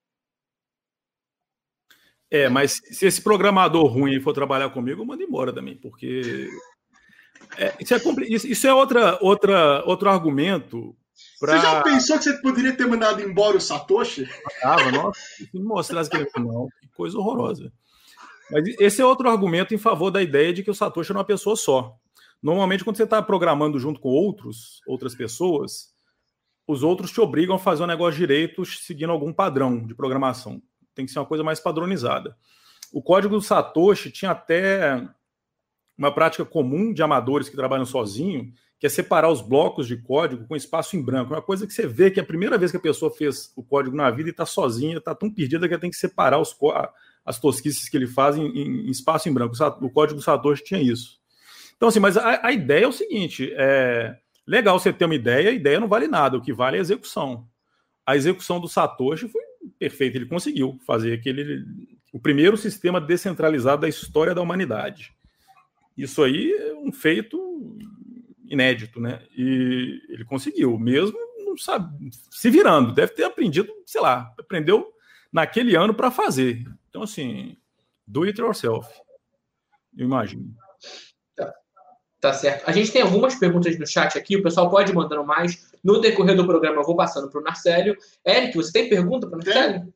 [2.31, 6.49] É, mas se esse programador ruim for trabalhar comigo, eu mando embora também, porque
[7.57, 7.99] é, isso, é,
[8.51, 10.95] isso é outra, outra, outro argumento.
[11.41, 11.57] Pra...
[11.57, 14.29] Você já pensou que você poderia ter mandado embora o Satoshi?
[14.63, 17.73] Ah, nossa, se mostrasse que não, que coisa horrorosa.
[18.51, 21.25] Mas esse é outro argumento em favor da ideia de que o Satoshi é uma
[21.25, 21.97] pessoa só.
[22.43, 25.93] Normalmente, quando você está programando junto com outros, outras pessoas,
[26.67, 30.63] os outros te obrigam a fazer um negócio direito seguindo algum padrão de programação.
[30.95, 32.37] Tem que ser uma coisa mais padronizada.
[32.93, 35.07] O código do Satoshi tinha até
[35.99, 40.47] uma prática comum de amadores que trabalham sozinho, que é separar os blocos de código
[40.47, 41.35] com espaço em branco.
[41.35, 43.53] É uma coisa que você vê que é a primeira vez que a pessoa fez
[43.57, 46.39] o código na vida e está sozinha, está tão perdida que ela tem que separar
[46.39, 46.57] os,
[47.27, 49.57] as tosquices que ele faz em, em espaço em branco.
[49.81, 51.19] O código Satoshi tinha isso.
[51.77, 55.51] Então, assim, mas a, a ideia é o seguinte: é legal você ter uma ideia,
[55.51, 57.49] a ideia não vale nada, o que vale é a execução.
[58.07, 59.43] A execução do Satoshi foi
[59.79, 61.65] perfeita, ele conseguiu fazer aquele
[62.13, 65.13] o primeiro sistema descentralizado da história da humanidade.
[65.99, 67.77] Isso aí é um feito
[68.47, 69.27] inédito, né?
[69.37, 74.93] E ele conseguiu, mesmo não sabe, se virando, deve ter aprendido, sei lá, aprendeu
[75.33, 76.65] naquele ano para fazer.
[76.89, 77.57] Então, assim,
[78.07, 78.89] do it yourself,
[79.97, 80.55] eu imagino.
[82.21, 82.69] Tá certo.
[82.69, 85.73] A gente tem algumas perguntas no chat aqui, o pessoal pode ir mandando mais.
[85.85, 87.97] No decorrer do programa, eu vou passando para o Narcélio.
[88.25, 89.95] Eric, você tem pergunta para o Narcélio?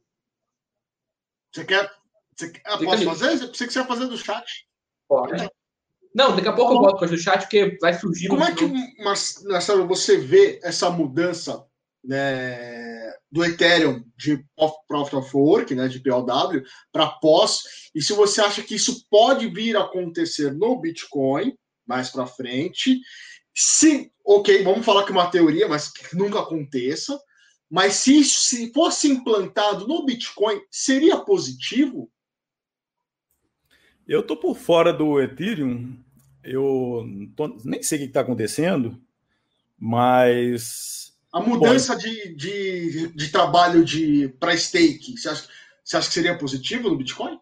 [1.52, 1.90] Você quer.
[2.36, 2.62] Você quer...
[2.64, 3.42] Ah, posso fazer?
[3.42, 4.66] Eu pensei que você ia fazer do chat.
[5.08, 5.48] Pode.
[6.14, 6.86] Não, daqui a pouco Como...
[6.86, 8.28] eu boto com do chat, porque vai surgir.
[8.28, 8.70] Como é que,
[9.02, 11.64] Marcelo, você vê essa mudança
[12.04, 14.44] né, do Ethereum de
[14.86, 16.26] Profit of Work, né, de POW,
[16.92, 17.62] para pós?
[17.94, 21.56] E se você acha que isso pode vir a acontecer no Bitcoin?
[21.86, 23.00] mais para frente.
[23.54, 27.20] Se, ok, vamos falar que é uma teoria, mas que nunca aconteça.
[27.70, 32.10] Mas se isso se fosse implantado no Bitcoin, seria positivo?
[34.06, 35.96] Eu tô por fora do Ethereum.
[36.42, 39.00] Eu tô, nem sei o que está acontecendo,
[39.78, 45.48] mas a mudança de, de, de, trabalho de para stake, você acha,
[45.82, 47.40] você acha que seria positivo no Bitcoin?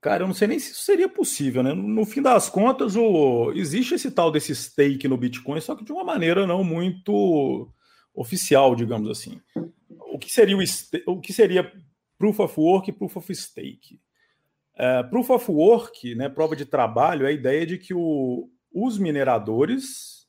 [0.00, 1.74] Cara, eu não sei nem se isso seria possível, né?
[1.74, 3.52] No fim das contas, o...
[3.54, 7.68] existe esse tal desse stake no Bitcoin, só que de uma maneira não muito
[8.14, 9.40] oficial, digamos assim.
[10.12, 11.70] O que seria o, o que seria
[12.16, 14.00] Proof of Work e Proof of Stake?
[14.76, 18.48] Uh, proof of Work, né, prova de trabalho, é a ideia de que o...
[18.72, 20.26] os mineradores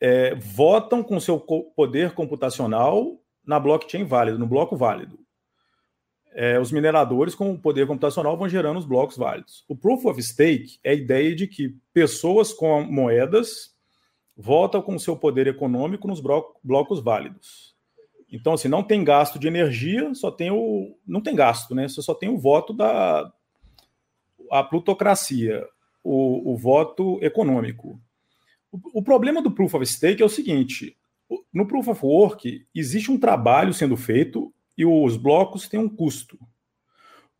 [0.00, 5.26] é, votam com seu poder computacional na blockchain válida, no bloco válido
[6.36, 9.64] é, os mineradores com o poder computacional vão gerando os blocos válidos.
[9.66, 13.74] O Proof of Stake é a ideia de que pessoas com moedas
[14.36, 17.74] votam com seu poder econômico nos blocos válidos.
[18.30, 20.96] Então, assim, não tem gasto de energia, só tem o.
[21.06, 21.88] Não tem gasto, né?
[21.88, 23.32] Você só tem o voto da
[24.50, 25.66] a plutocracia,
[26.02, 28.00] o, o voto econômico.
[28.70, 30.96] O, o problema do Proof of Stake é o seguinte:
[31.52, 36.38] no Proof of Work existe um trabalho sendo feito e os blocos têm um custo.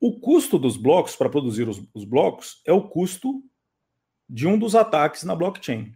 [0.01, 3.43] O custo dos blocos para produzir os, os, blocos é o custo
[4.29, 5.95] de um dos ataques na blockchain.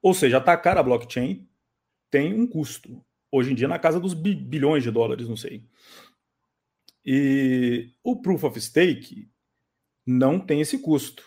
[0.00, 1.46] Ou seja, atacar a blockchain
[2.10, 3.02] tem um custo.
[3.32, 5.64] Hoje em dia, na casa dos bi bilhões de dólares, não sei.
[7.04, 9.32] E o Proof of Stake
[10.06, 11.24] não tem esse custo.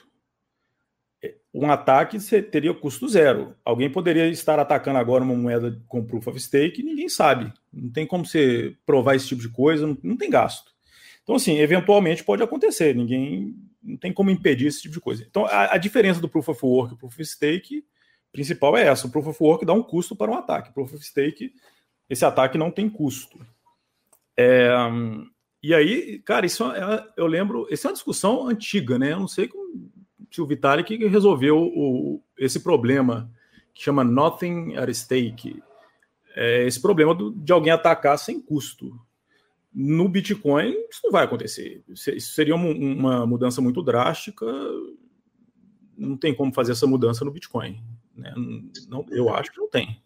[1.53, 2.17] um ataque
[2.51, 3.55] teria custo zero.
[3.63, 7.51] Alguém poderia estar atacando agora uma moeda com proof of stake, ninguém sabe.
[7.71, 10.71] Não tem como você provar esse tipo de coisa, não, não tem gasto.
[11.23, 15.25] Então, assim, eventualmente pode acontecer, ninguém não tem como impedir esse tipo de coisa.
[15.27, 17.85] Então, a, a diferença do proof of work e proof of stake
[18.31, 21.03] principal é essa: o proof of work dá um custo para um ataque, proof of
[21.03, 21.53] stake,
[22.09, 23.39] esse ataque não tem custo.
[24.37, 24.69] É,
[25.63, 29.13] e aí, cara, isso é, eu lembro, essa é uma discussão antiga, né?
[29.13, 29.89] Eu não sei como,
[30.29, 33.31] se o Vitalik resolveu o, esse problema
[33.73, 35.63] que chama nothing at stake.
[36.35, 38.99] É esse problema do, de alguém atacar sem custo.
[39.73, 41.83] No Bitcoin, isso não vai acontecer.
[41.89, 44.45] Isso seria uma, uma mudança muito drástica.
[45.97, 47.81] Não tem como fazer essa mudança no Bitcoin.
[48.15, 48.33] Né?
[48.87, 50.01] Não, eu acho que não tem.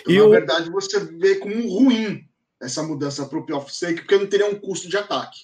[0.00, 0.30] Então, e na eu...
[0.30, 2.24] verdade, você vê como ruim
[2.60, 5.40] essa mudança para o Proof of Stake, porque não teria um custo de ataque.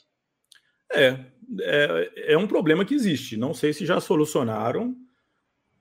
[0.92, 1.18] É,
[1.60, 3.36] é, é um problema que existe.
[3.36, 4.94] Não sei se já solucionaram.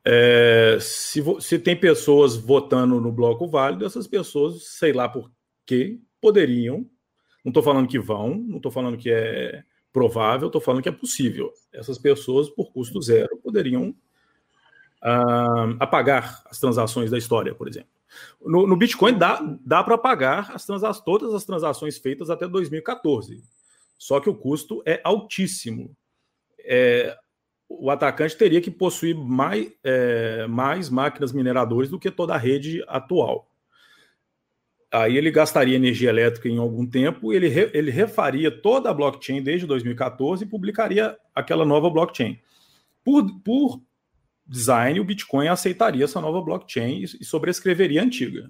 [0.03, 5.31] É, se, se tem pessoas votando no bloco válido, essas pessoas, sei lá por
[5.65, 6.89] quê, poderiam
[7.45, 9.63] não estou falando que vão, não estou falando que é
[9.93, 11.53] provável, estou falando que é possível.
[11.71, 13.89] Essas pessoas, por custo zero, poderiam
[15.03, 17.94] uh, apagar as transações da história, por exemplo.
[18.41, 20.65] No, no Bitcoin dá, dá para apagar as
[21.01, 23.41] todas as transações feitas até 2014.
[23.97, 25.95] Só que o custo é altíssimo.
[26.59, 27.17] É,
[27.67, 32.83] o atacante teria que possuir mais, é, mais máquinas mineradoras do que toda a rede
[32.87, 33.49] atual.
[34.91, 39.41] Aí ele gastaria energia elétrica em algum tempo, ele, re, ele refaria toda a blockchain
[39.41, 42.39] desde 2014 e publicaria aquela nova blockchain.
[43.03, 43.81] Por, por
[44.45, 48.49] design, o Bitcoin aceitaria essa nova blockchain e sobrescreveria a antiga.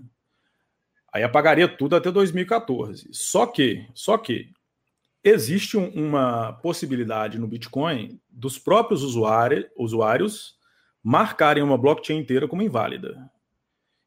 [1.14, 3.10] Aí apagaria tudo até 2014.
[3.12, 4.50] Só que, só que
[5.24, 10.56] existe um, uma possibilidade no Bitcoin dos próprios usuários, usuários
[11.02, 13.30] marcarem uma blockchain inteira como inválida.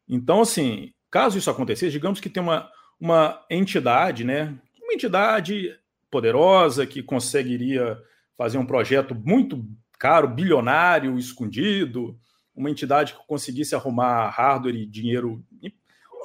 [0.07, 2.71] Então, assim, Caso isso acontecesse, digamos que tem uma,
[3.01, 4.55] uma entidade, né?
[4.83, 5.75] Uma entidade
[6.11, 7.99] poderosa que conseguiria
[8.37, 9.65] fazer um projeto muito
[9.99, 12.19] caro, bilionário, escondido,
[12.55, 15.45] uma entidade que conseguisse arrumar hardware e dinheiro.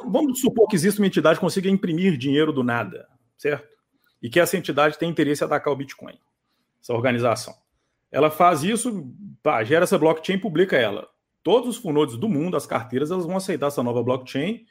[0.05, 3.07] Vamos supor que existe uma entidade que consiga imprimir dinheiro do nada,
[3.37, 3.67] certo?
[4.21, 6.17] E que essa entidade tem interesse em atacar o Bitcoin,
[6.81, 7.53] essa organização.
[8.11, 12.65] Ela faz isso, pá, gera essa blockchain publica ela todos os full do mundo, as
[12.65, 14.65] carteiras, elas vão aceitar essa nova blockchain.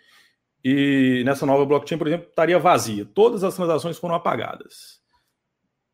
[0.65, 3.05] E nessa nova blockchain, por exemplo, estaria vazia.
[3.05, 5.02] Todas as transações foram apagadas.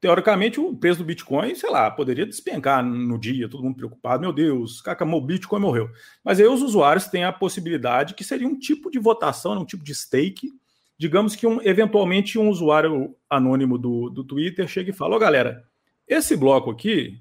[0.01, 4.21] Teoricamente, o preço do Bitcoin, sei lá, poderia despencar no dia, todo mundo preocupado.
[4.21, 5.91] Meu Deus, cacamou, o Bitcoin morreu.
[6.25, 9.83] Mas aí os usuários têm a possibilidade que seria um tipo de votação, um tipo
[9.83, 10.53] de stake.
[10.97, 15.21] Digamos que um, eventualmente um usuário anônimo do, do Twitter chega e fala: Ô oh,
[15.21, 15.65] galera,
[16.07, 17.21] esse bloco aqui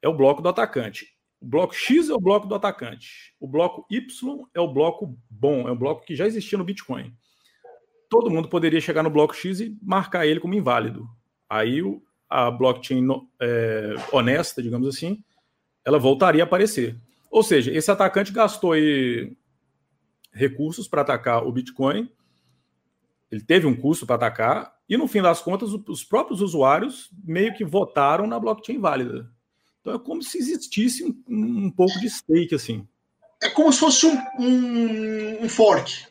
[0.00, 3.34] é o bloco do atacante o bloco X é o bloco do atacante.
[3.38, 7.14] O bloco Y é o bloco bom, é o bloco que já existia no Bitcoin.
[8.08, 11.08] Todo mundo poderia chegar no bloco X e marcar ele como inválido.
[11.48, 11.80] Aí
[12.28, 13.06] a blockchain
[13.40, 15.22] é, honesta, digamos assim,
[15.84, 16.96] ela voltaria a aparecer.
[17.30, 18.74] Ou seja, esse atacante gastou
[20.32, 22.10] recursos para atacar o Bitcoin,
[23.30, 27.54] ele teve um custo para atacar, e no fim das contas, os próprios usuários meio
[27.54, 29.30] que votaram na blockchain válida.
[29.80, 32.86] Então é como se existisse um, um pouco de stake, assim.
[33.42, 36.06] É como se fosse um, um, um fork.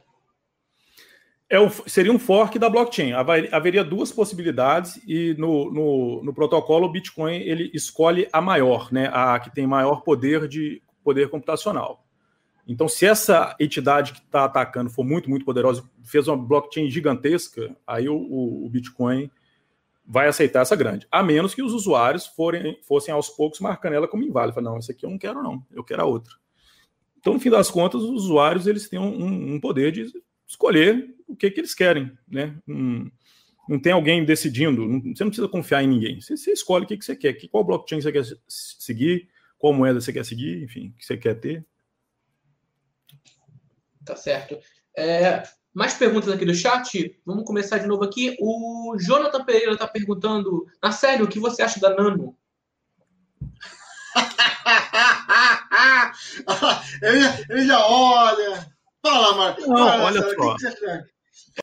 [1.50, 3.14] É um, seria um fork da blockchain.
[3.14, 9.10] Haveria duas possibilidades e no, no, no, protocolo o Bitcoin ele escolhe a maior, né?
[9.14, 12.06] A que tem maior poder de poder computacional.
[12.68, 17.74] Então, se essa entidade que está atacando for muito, muito poderosa, fez uma blockchain gigantesca,
[17.88, 19.32] aí o, o, o Bitcoin
[20.06, 21.08] vai aceitar essa grande.
[21.10, 24.60] A menos que os usuários forem, fossem aos poucos marcando ela como inválida.
[24.60, 25.64] Não, essa aqui eu não quero, não.
[25.72, 26.34] Eu quero a outra.
[27.18, 30.12] Então, no fim das contas, os usuários eles têm um, um poder de
[30.48, 32.12] escolher o que, que eles querem.
[32.28, 32.56] Né?
[32.68, 33.12] Um,
[33.68, 34.88] não tem alguém decidindo.
[34.88, 36.22] Não, você não precisa confiar em ninguém.
[36.22, 37.34] Você, você escolhe o que, que você quer.
[37.50, 41.36] Qual blockchain você quer seguir, qual moeda você quer seguir, enfim, o que você quer
[41.36, 41.66] ter.
[44.06, 44.58] Tá certo.
[44.96, 47.20] É, mais perguntas aqui do chat.
[47.26, 48.38] Vamos começar de novo aqui.
[48.40, 52.38] O Jonathan Pereira está perguntando: na sério, o que você acha da Nano?
[57.04, 58.77] ele, ele já olha.
[59.06, 59.68] Fala, Marcos.
[59.68, 60.56] Não, olha só.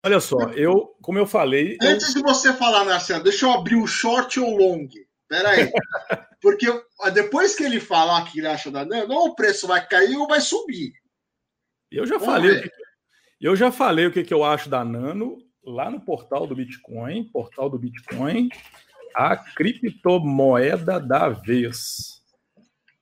[0.05, 1.77] Olha só, eu, como eu falei.
[1.81, 2.23] Antes eu...
[2.23, 4.89] de você falar, Marcelo, deixa eu abrir o short ou o long.
[5.29, 5.71] Pera aí.
[6.41, 6.67] Porque
[7.13, 10.29] depois que ele falar que ele acha da Nano, ou o preço vai cair ou
[10.29, 10.93] vai subir.
[11.91, 12.73] Eu já Vamos falei ver.
[13.41, 17.25] Eu já falei o que, que eu acho da Nano lá no portal do Bitcoin,
[17.33, 18.49] portal do Bitcoin,
[19.15, 22.23] a criptomoeda da vez.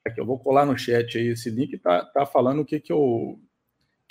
[0.04, 2.92] Aqui, eu vou colar no chat aí esse link, tá, tá falando o que, que,
[2.92, 3.38] eu,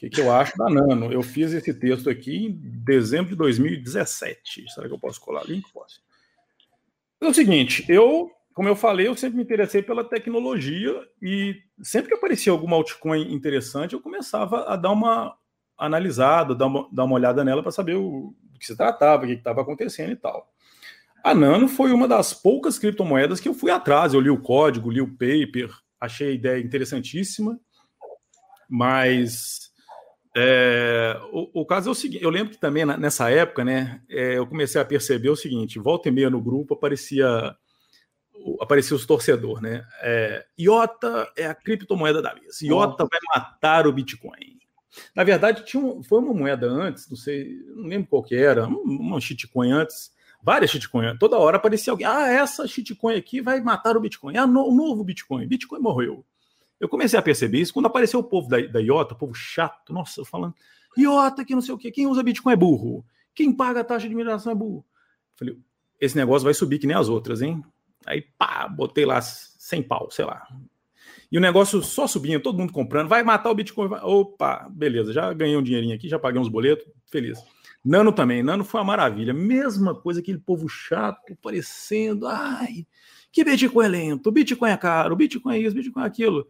[0.02, 1.14] que, que eu acho da Nano.
[1.14, 4.66] Eu fiz esse texto aqui em dezembro de 2017.
[4.74, 5.72] Será que eu posso colar link?
[5.72, 6.02] Posso.
[7.22, 12.10] É o seguinte, eu, como eu falei, eu sempre me interessei pela tecnologia e sempre
[12.10, 15.38] que aparecia alguma altcoin interessante, eu começava a dar uma
[15.78, 19.34] analisada, dar uma, dar uma olhada nela para saber o, que se tratava, o que
[19.34, 20.52] estava acontecendo e tal.
[21.24, 24.16] A Nano foi uma das poucas criptomoedas que eu fui atrás.
[24.16, 27.60] Eu li o código, li o paper, achei a ideia interessantíssima,
[28.68, 29.71] mas
[30.36, 34.38] é, o, o, caso é o seguinte: eu lembro que também nessa época, né, é,
[34.38, 37.56] eu comecei a perceber o seguinte: volta e meia no grupo aparecia
[38.60, 39.86] aparecia os torcedores, né?
[40.02, 42.62] É, IOTA é a criptomoeda da vez.
[42.62, 44.60] IOTA vai matar o Bitcoin.
[45.16, 48.68] Na verdade, tinha um, foi uma moeda antes, não sei, não lembro qual que era,
[48.68, 51.18] uma shitcoin antes, várias shitcoins.
[51.20, 52.08] Toda hora aparecia alguém.
[52.08, 54.36] Ah, essa shitcoin aqui vai matar o Bitcoin.
[54.36, 55.48] É o novo Bitcoin.
[55.48, 56.26] Bitcoin morreu.
[56.82, 60.26] Eu comecei a perceber isso quando apareceu o povo da, da IOTA, povo chato, nossa,
[60.26, 60.56] falando,
[60.98, 63.06] IOTA que não sei o quê, quem usa Bitcoin é burro.
[63.36, 64.84] Quem paga a taxa de mineração é burro.
[65.36, 65.58] Falei,
[66.00, 67.64] esse negócio vai subir que nem as outras, hein?
[68.04, 70.48] Aí, pá, botei lá 100 pau, sei lá.
[71.32, 73.88] E o negócio só subindo, todo mundo comprando, vai matar o Bitcoin.
[73.88, 74.02] Vai...
[74.02, 77.40] Opa, beleza, já ganhei um dinheirinho aqui, já paguei uns boletos, feliz.
[77.86, 78.42] Nano também.
[78.42, 79.36] Nano foi uma maravilha.
[79.36, 82.28] Mesma coisa, aquele povo chato, parecendo.
[82.28, 82.88] Ai,
[83.32, 86.50] que Bitcoin é lento, Bitcoin é caro, Bitcoin é isso, Bitcoin é aquilo.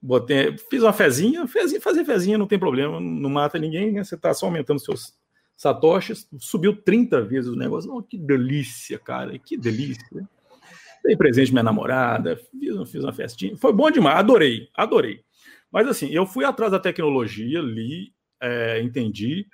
[0.00, 4.04] Botei, fiz uma fezinha, fezinha, fazer fezinha não tem problema, não mata ninguém, né?
[4.04, 5.14] Você está só aumentando seus
[5.56, 6.28] satoshis.
[6.38, 8.02] Subiu 30 vezes o negócio.
[8.02, 10.28] Que delícia, cara, que delícia.
[11.04, 13.56] Dei presente minha namorada, fiz, fiz uma festinha.
[13.56, 15.22] Foi bom demais, adorei, adorei.
[15.70, 19.46] Mas assim, eu fui atrás da tecnologia, li, é, entendi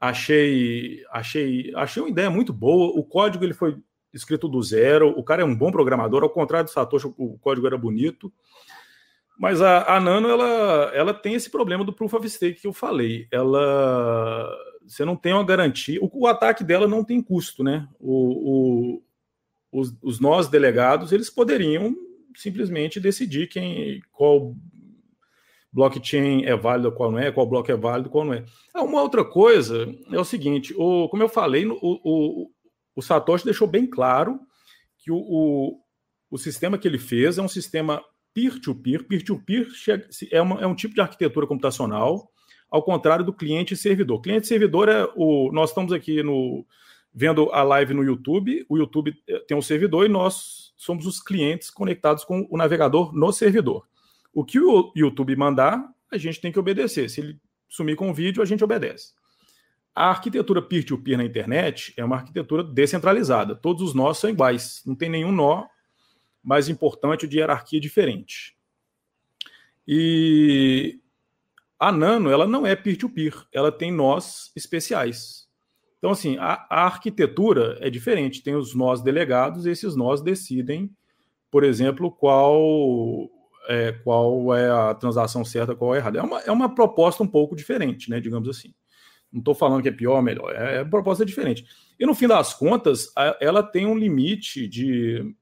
[0.00, 2.98] achei, achei, achei uma ideia muito boa.
[2.98, 3.76] O código ele foi
[4.12, 5.10] escrito do zero.
[5.18, 8.32] O cara é um bom programador, ao contrário do Satoshi, o código era bonito.
[9.38, 12.72] Mas a, a Nano ela, ela tem esse problema do proof of stake que eu
[12.72, 13.28] falei.
[13.30, 14.52] Ela
[14.86, 16.00] você não tem uma garantia.
[16.02, 17.88] O, o ataque dela não tem custo, né?
[18.00, 19.02] O, o
[19.70, 21.94] os, os nós delegados eles poderiam
[22.34, 24.56] simplesmente decidir quem qual
[25.70, 28.44] blockchain é válido, qual não é, qual bloco é válido, qual não é.
[28.74, 32.50] Ah, uma outra coisa é o seguinte: o, como eu falei, o, o,
[32.96, 34.40] o Satoshi deixou bem claro
[34.98, 35.80] que o, o,
[36.30, 38.02] o sistema que ele fez é um sistema
[38.38, 39.02] peer-to-peer.
[39.04, 39.66] Peer-to-peer
[40.30, 42.30] é, uma, é um tipo de arquitetura computacional,
[42.70, 44.20] ao contrário do cliente e servidor.
[44.20, 45.50] Cliente e servidor é o.
[45.52, 46.64] Nós estamos aqui no
[47.12, 51.20] vendo a live no YouTube, o YouTube eh, tem um servidor e nós somos os
[51.20, 53.88] clientes conectados com o navegador no servidor.
[54.32, 57.10] O que o YouTube mandar, a gente tem que obedecer.
[57.10, 59.14] Se ele sumir com o vídeo, a gente obedece.
[59.92, 63.56] A arquitetura peer-to-peer -peer na internet é uma arquitetura descentralizada.
[63.56, 64.82] Todos os nós são iguais.
[64.86, 65.66] Não tem nenhum nó
[66.48, 68.56] mais importante de hierarquia diferente.
[69.86, 70.98] E
[71.78, 73.34] a Nano, ela não é peer-to-peer.
[73.34, 75.46] -peer, ela tem nós especiais.
[75.98, 78.42] Então, assim, a, a, arquitetura é diferente.
[78.42, 80.90] Tem os nós delegados, e esses nós decidem,
[81.50, 83.28] por exemplo, qual
[83.68, 86.18] é, qual é a transação certa, qual é errada.
[86.18, 88.20] É uma, é uma proposta um pouco diferente, né?
[88.20, 88.72] Digamos assim.
[89.30, 91.66] Não estou falando que é pior ou melhor, é, é proposta diferente.
[92.00, 95.36] E no fim das contas, a, ela tem um limite de,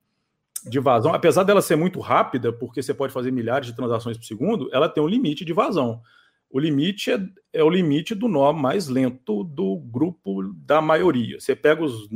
[0.68, 4.24] de vazão, apesar dela ser muito rápida, porque você pode fazer milhares de transações por
[4.24, 6.00] segundo, ela tem um limite de vazão.
[6.48, 7.20] O limite é,
[7.52, 11.40] é o limite do nó mais lento do grupo da maioria.
[11.40, 12.08] Você pega os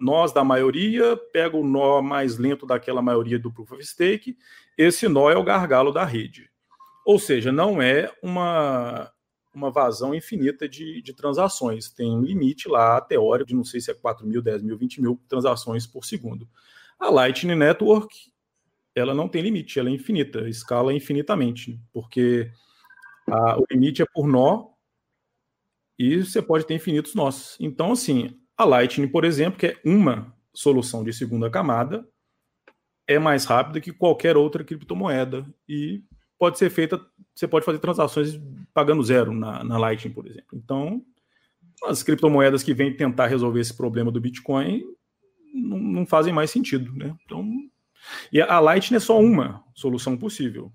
[0.00, 4.36] nós da maioria, pega o nó mais lento daquela maioria do Proof of Stake
[4.78, 6.48] esse nó é o gargalo da rede.
[7.04, 9.10] Ou seja, não é uma,
[9.52, 11.90] uma vazão infinita de, de transações.
[11.90, 15.02] Tem um limite lá, teórico, de não sei se é 4 mil, 10 mil, 20
[15.02, 16.48] mil transações por segundo.
[16.98, 18.14] A Lightning Network,
[18.94, 22.50] ela não tem limite, ela é infinita, escala infinitamente, porque
[23.28, 24.68] a, o limite é por nó
[25.98, 27.56] e você pode ter infinitos nós.
[27.60, 32.06] Então, assim, a Lightning, por exemplo, que é uma solução de segunda camada,
[33.06, 36.02] é mais rápida que qualquer outra criptomoeda e
[36.38, 37.00] pode ser feita,
[37.34, 38.38] você pode fazer transações
[38.74, 40.56] pagando zero na, na Lightning, por exemplo.
[40.56, 41.02] Então,
[41.84, 44.82] as criptomoedas que vêm tentar resolver esse problema do Bitcoin
[45.52, 47.16] não, não fazem mais sentido, né?
[47.24, 47.46] Então,
[48.32, 50.72] e a Lightning é só uma solução possível.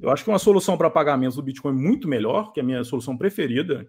[0.00, 2.84] Eu acho que uma solução para pagamentos do Bitcoin muito melhor, que é a minha
[2.84, 3.86] solução preferida,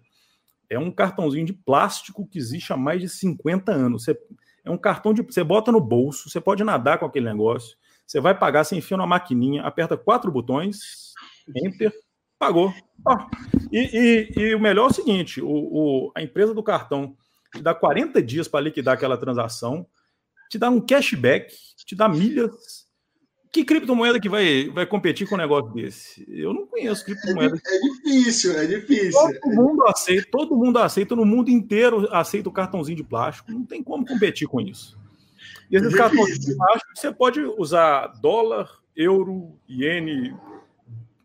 [0.68, 4.04] é um cartãozinho de plástico que existe há mais de 50 anos.
[4.04, 4.18] Você
[4.64, 5.22] é um cartão de.
[5.22, 7.76] Você bota no bolso, você pode nadar com aquele negócio.
[8.06, 11.12] Você vai pagar, você enfia na maquininha, aperta quatro botões,
[11.64, 11.92] enter,
[12.38, 12.72] pagou.
[13.72, 17.16] e, e, e, o melhor é o seguinte: o, o, a empresa do cartão
[17.52, 19.86] te dá 40 dias para liquidar aquela transação,
[20.48, 22.86] te dá um cashback, te dá milhas,
[23.56, 26.26] que criptomoeda que vai, vai competir com um negócio desse?
[26.28, 27.58] Eu não conheço criptomoeda.
[27.64, 29.12] É, é difícil, é difícil.
[29.12, 33.50] Todo mundo aceita, todo mundo aceita, no mundo inteiro aceita o cartãozinho de plástico.
[33.50, 34.98] Não tem como competir com isso.
[35.70, 40.36] E esses é cartões de plástico, você pode usar dólar, euro, iene.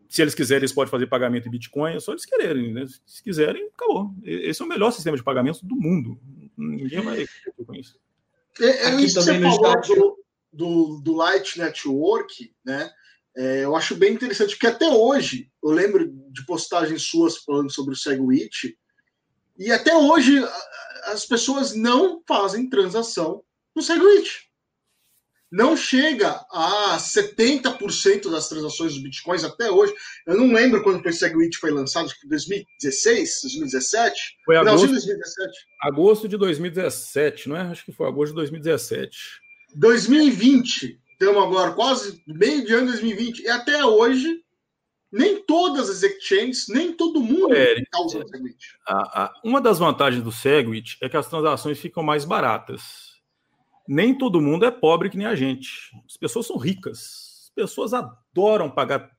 [0.07, 2.73] Se eles quiserem, eles podem fazer pagamento em Bitcoin, é só eles quererem.
[2.73, 2.85] Né?
[3.05, 4.13] Se quiserem, acabou.
[4.23, 6.17] Esse é o melhor sistema de pagamento do mundo.
[6.57, 7.99] Ninguém vai competir com isso.
[8.59, 10.17] É, é isso também você falou do,
[10.51, 12.91] do, do Light Network, né?
[13.35, 17.93] É, eu acho bem interessante, porque até hoje, eu lembro de postagens suas falando sobre
[17.93, 18.77] o SegWit,
[19.57, 20.43] e até hoje
[21.05, 23.43] as pessoas não fazem transação
[23.75, 24.50] no SegWit.
[25.51, 29.93] Não chega a 70% das transações dos bitcoins até hoje.
[30.25, 34.37] Eu não lembro quando o SegWit foi lançado, acho que 2016, 2017?
[34.45, 35.51] Foi agosto, 2017.
[35.81, 37.61] agosto de 2017, não é?
[37.63, 39.17] Acho que foi agosto de 2017.
[39.75, 44.41] 2020, estamos agora quase meio de ano de 2020, e até hoje,
[45.11, 48.77] nem todas as exchanges, nem todo mundo está usando o Segwit.
[48.87, 53.10] A, a, uma das vantagens do Segwit é que as transações ficam mais baratas.
[53.87, 55.91] Nem todo mundo é pobre que nem a gente.
[56.05, 57.43] As pessoas são ricas.
[57.43, 59.11] As pessoas adoram pagar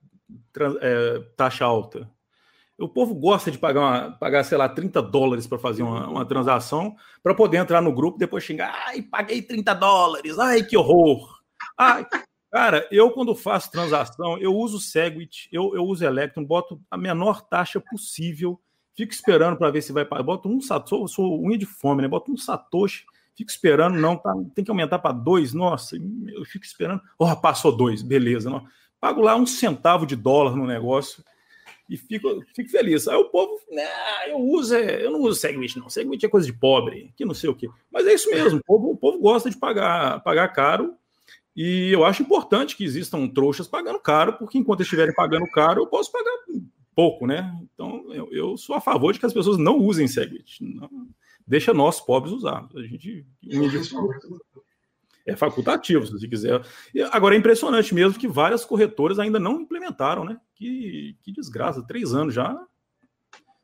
[0.81, 2.11] é, taxa alta.
[2.79, 6.25] O povo gosta de pagar, uma, pagar sei lá, 30 dólares para fazer uma, uma
[6.25, 8.75] transação, para poder entrar no grupo e depois xingar.
[8.87, 11.41] Ai, paguei 30 dólares, ai, que horror.
[11.79, 12.07] Ai,
[12.51, 17.43] cara, eu quando faço transação, eu uso Segwit, eu, eu uso Electron, boto a menor
[17.43, 18.61] taxa possível,
[18.97, 20.25] fico esperando para ver se vai pagar.
[20.25, 22.09] Boto um satoshi, sou unha de fome, né?
[22.09, 23.05] Boto um satoshi,
[23.37, 27.01] fico esperando, não, tá, tem que aumentar para dois, nossa, eu fico esperando.
[27.19, 28.51] Oh, passou dois, beleza.
[28.51, 28.67] Não.
[29.01, 31.25] Pago lá um centavo de dólar no negócio
[31.89, 33.09] e fico, fico feliz.
[33.09, 33.87] Aí o povo, né,
[34.29, 35.89] eu uso, é, eu não uso Segwit, não.
[35.89, 37.69] Segwit é coisa de pobre, que não sei o quê.
[37.91, 40.95] Mas é isso mesmo, o povo, o povo gosta de pagar, pagar caro.
[41.55, 45.87] E eu acho importante que existam trouxas pagando caro, porque enquanto estiverem pagando caro, eu
[45.87, 46.33] posso pagar
[46.95, 47.55] pouco, né?
[47.75, 50.63] Então eu, eu sou a favor de que as pessoas não usem Segwit.
[50.65, 51.09] Não,
[51.47, 52.69] deixa nós pobres usar.
[52.75, 53.27] A gente
[55.27, 56.61] é facultativo, se você quiser.
[57.11, 60.37] Agora é impressionante mesmo que várias corretoras ainda não implementaram, né?
[60.55, 62.59] Que, que desgraça, três anos já.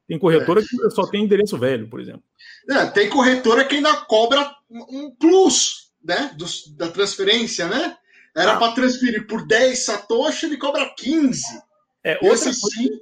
[0.06, 0.64] Tem corretora é.
[0.64, 2.22] que só tem endereço velho, por exemplo.
[2.70, 6.34] É, tem corretora que ainda cobra um plus, né?
[6.36, 7.96] Do, da transferência, né?
[8.34, 8.56] Era ah.
[8.56, 11.42] para transferir por 10 satoshi, ele cobra 15.
[12.04, 13.00] É, outra, coisa,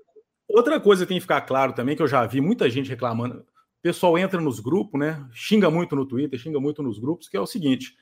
[0.48, 3.44] outra coisa que tem que ficar claro também, que eu já vi muita gente reclamando.
[3.86, 5.24] Pessoal entra nos grupos, né?
[5.30, 7.96] Xinga muito no Twitter, xinga muito nos grupos, que é o seguinte: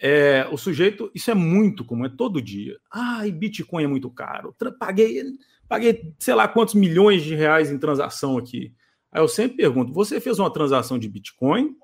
[0.00, 2.78] é, o sujeito, isso é muito comum, é todo dia.
[2.90, 4.56] Ai, Bitcoin é muito caro.
[4.78, 5.22] Paguei,
[5.68, 8.74] paguei sei lá quantos milhões de reais em transação aqui.
[9.12, 11.76] Aí eu sempre pergunto: você fez uma transação de Bitcoin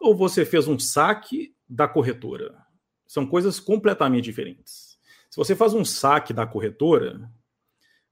[0.00, 2.54] ou você fez um saque da corretora?
[3.08, 5.00] São coisas completamente diferentes.
[5.28, 7.28] Se você faz um saque da corretora,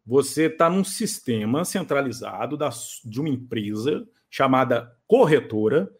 [0.05, 2.68] você está num sistema centralizado da,
[3.05, 5.91] de uma empresa chamada corretora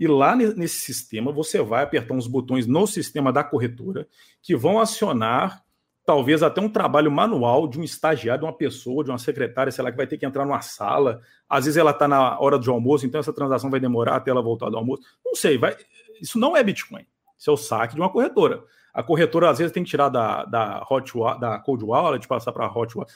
[0.00, 4.08] e lá nesse sistema você vai apertar uns botões no sistema da corretora
[4.42, 5.62] que vão acionar
[6.06, 9.84] talvez até um trabalho manual de um estagiário, de uma pessoa, de uma secretária, sei
[9.84, 11.20] lá, que vai ter que entrar numa sala.
[11.48, 14.42] Às vezes ela está na hora do almoço, então essa transação vai demorar até ela
[14.42, 15.02] voltar do almoço.
[15.24, 15.76] Não sei, vai.
[16.20, 17.06] Isso não é Bitcoin.
[17.38, 18.62] Isso é o saque de uma corretora.
[18.92, 22.66] A corretora às vezes tem que tirar da, da, hot, da Cold Wallet, passar para
[22.66, 23.12] a Hot Wallet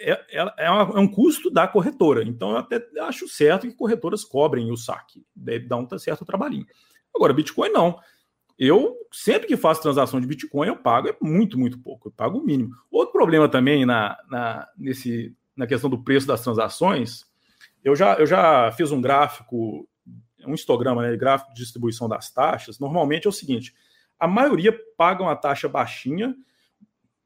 [0.00, 2.22] é, é, é, um custo da corretora.
[2.22, 5.24] Então, eu até acho certo que corretoras cobrem o saque.
[5.34, 6.66] Deve dar um certo trabalhinho.
[7.14, 7.98] Agora, Bitcoin não.
[8.58, 12.08] Eu, sempre que faço transação de Bitcoin, eu pago é muito, muito pouco.
[12.08, 12.74] Eu pago o mínimo.
[12.90, 17.24] Outro problema também na, na, nesse, na questão do preço das transações,
[17.82, 19.88] eu já, eu já fiz um gráfico,
[20.46, 22.78] um histograma, né, gráfico de distribuição das taxas.
[22.78, 23.74] Normalmente é o seguinte:
[24.18, 26.36] a maioria paga uma taxa baixinha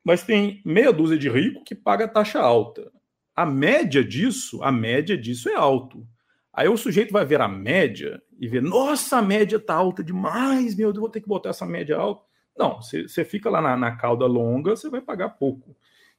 [0.05, 2.93] mas tem meia dúzia de rico que paga taxa alta.
[3.35, 6.07] A média disso, a média disso é alto.
[6.53, 10.77] Aí o sujeito vai ver a média e ver, nossa, a média tá alta demais,
[10.77, 12.23] meu Deus, vou ter que botar essa média alta.
[12.57, 15.75] Não, você fica lá na, na cauda longa, você vai pagar pouco.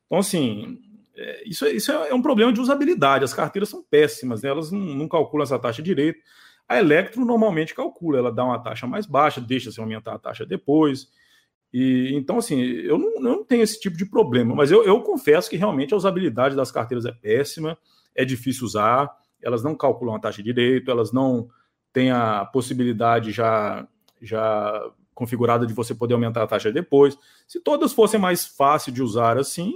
[0.05, 0.77] Então, assim,
[1.15, 3.23] é, isso, isso é, é, um problema de usabilidade.
[3.23, 4.49] As carteiras são péssimas, né?
[4.49, 6.19] elas não, não, calculam essa taxa direito.
[6.67, 10.45] A Electro normalmente calcula, ela dá uma taxa mais baixa, deixa se aumentar a taxa
[10.45, 11.07] depois.
[11.77, 15.49] E, então, assim, eu não, não tenho esse tipo de problema, mas eu, eu confesso
[15.49, 17.77] que realmente a usabilidade das carteiras é péssima,
[18.15, 19.13] é difícil usar,
[19.43, 21.49] elas não calculam a taxa de direito, elas não
[21.91, 23.85] têm a possibilidade já,
[24.21, 27.17] já configurada de você poder aumentar a taxa depois.
[27.45, 29.73] Se todas fossem mais fáceis de usar assim,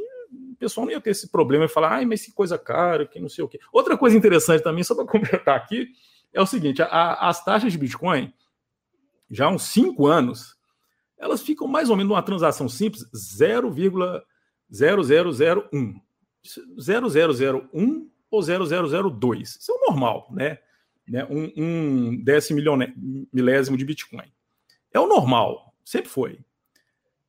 [0.53, 3.19] o pessoal não ia ter esse problema e falar, ai, mas que coisa cara, que
[3.19, 3.59] não sei o quê.
[3.73, 5.89] Outra coisa interessante também, só para completar aqui,
[6.31, 8.33] é o seguinte: a, as taxas de Bitcoin,
[9.29, 10.57] já há uns cinco anos,
[11.19, 16.01] elas ficam mais ou menos numa transação simples 0,0001.
[16.79, 19.57] 0001 ou 0002.
[19.57, 20.59] Isso é o normal, né?
[21.07, 21.27] né?
[21.29, 22.61] Um, um décimo
[23.33, 24.31] milésimo de Bitcoin.
[24.93, 26.39] É o normal, sempre foi.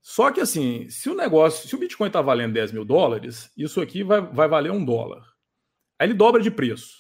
[0.01, 3.81] Só que assim, se o negócio, se o Bitcoin está valendo 10 mil dólares, isso
[3.81, 5.23] aqui vai, vai valer um dólar.
[5.99, 7.00] Aí ele dobra de preço.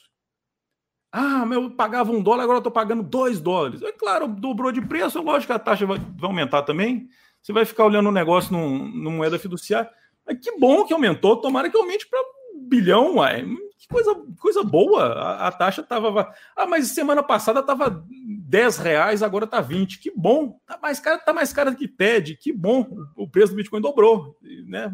[1.12, 3.82] Ah, mas eu pagava um dólar, agora eu estou pagando dois dólares.
[3.82, 7.08] É claro, dobrou de preço, é lógico que a taxa vai, vai aumentar também.
[7.42, 9.90] Você vai ficar olhando o negócio num, numa moeda fiduciária.
[10.26, 13.44] Mas que bom que aumentou, tomara que aumente para um bilhão, uai.
[13.78, 15.04] Que coisa, coisa boa.
[15.14, 16.32] A, a taxa estava.
[16.54, 19.98] Ah, mas semana passada estava 10 reais, agora está 20.
[19.98, 20.60] Que bom.
[20.66, 22.36] Tá mais caro, tá mais caro que TED.
[22.36, 22.86] Que bom.
[23.16, 24.36] O preço do Bitcoin dobrou.
[24.68, 24.92] Né?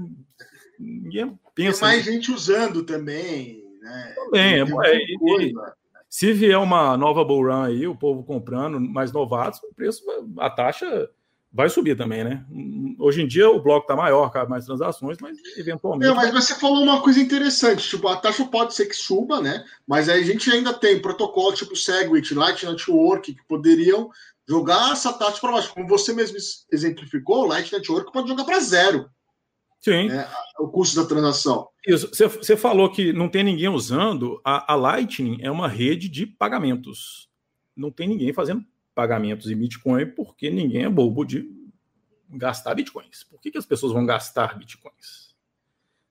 [0.79, 1.81] Ninguém pensa.
[1.81, 3.65] Tem mais gente usando também.
[3.83, 4.15] Né?
[4.15, 4.55] Também.
[4.55, 5.53] É, é,
[6.09, 10.03] se vier uma nova bull run aí, o povo comprando, mais novatos, o preço,
[10.39, 11.11] a taxa
[11.53, 12.45] vai subir também, né?
[12.99, 16.15] Hoje em dia o bloco está maior, cabe mais transações, mas eventualmente.
[16.15, 19.65] Mas você falou uma coisa interessante, tipo, a taxa pode ser que suba, né?
[19.87, 24.11] Mas aí a gente ainda tem protocolo tipo Segwit, Light Network, que poderiam
[24.49, 25.73] jogar essa taxa para baixo.
[25.73, 26.37] Como você mesmo
[26.71, 29.09] exemplificou, o Light Network pode jogar para zero.
[29.87, 30.09] Sim.
[30.09, 30.29] Né,
[30.59, 31.69] o custo da transação.
[31.87, 32.11] Isso.
[32.13, 34.41] Você, falou que não tem ninguém usando.
[34.45, 37.31] A, a Lightning é uma rede de pagamentos.
[37.77, 38.65] Não tem ninguém fazendo
[38.97, 41.49] pagamentos em Bitcoin porque ninguém é bobo de
[42.29, 43.23] gastar Bitcoins.
[43.23, 45.37] Por que, que as pessoas vão gastar Bitcoins?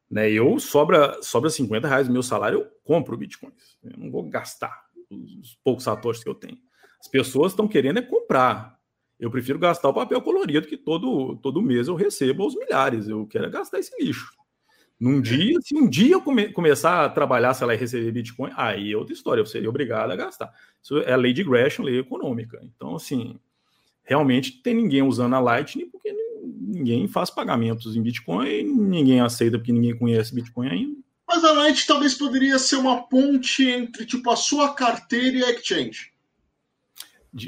[0.09, 3.77] Né, eu sobra, sobra 50 reais do meu salário, eu compro Bitcoins.
[3.83, 6.57] Eu não vou gastar os poucos satoshis que eu tenho.
[6.97, 8.74] As pessoas estão querendo é comprar.
[9.19, 13.07] Eu prefiro gastar o papel colorido que todo, todo mês eu recebo aos milhares.
[13.07, 14.31] Eu quero gastar esse lixo.
[14.99, 18.51] Num dia, se um dia eu come, começar a trabalhar, sei lá, e receber Bitcoin,
[18.55, 20.53] aí é outra história, eu seria obrigado a gastar.
[20.81, 22.61] Isso é a lei de Gresham, lei econômica.
[22.63, 23.37] Então, assim,
[24.03, 29.73] realmente tem ninguém usando a Lightning porque ninguém faz pagamentos em Bitcoin, ninguém aceita porque
[29.73, 30.97] ninguém conhece Bitcoin ainda.
[31.27, 35.51] Mas a Lightning talvez poderia ser uma ponte entre, tipo, a sua carteira e a
[35.51, 36.14] exchange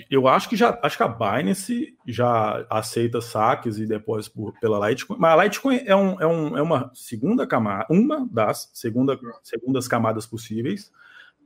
[0.09, 4.89] eu acho que já acho que a Binance já aceita saques e depósitos por, pela
[4.89, 9.17] Litecoin, mas a Litecoin é, um, é, um, é uma segunda camada, uma das segunda,
[9.43, 10.91] segundas camadas possíveis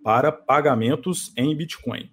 [0.04, 2.12] para pagamentos em Bitcoin.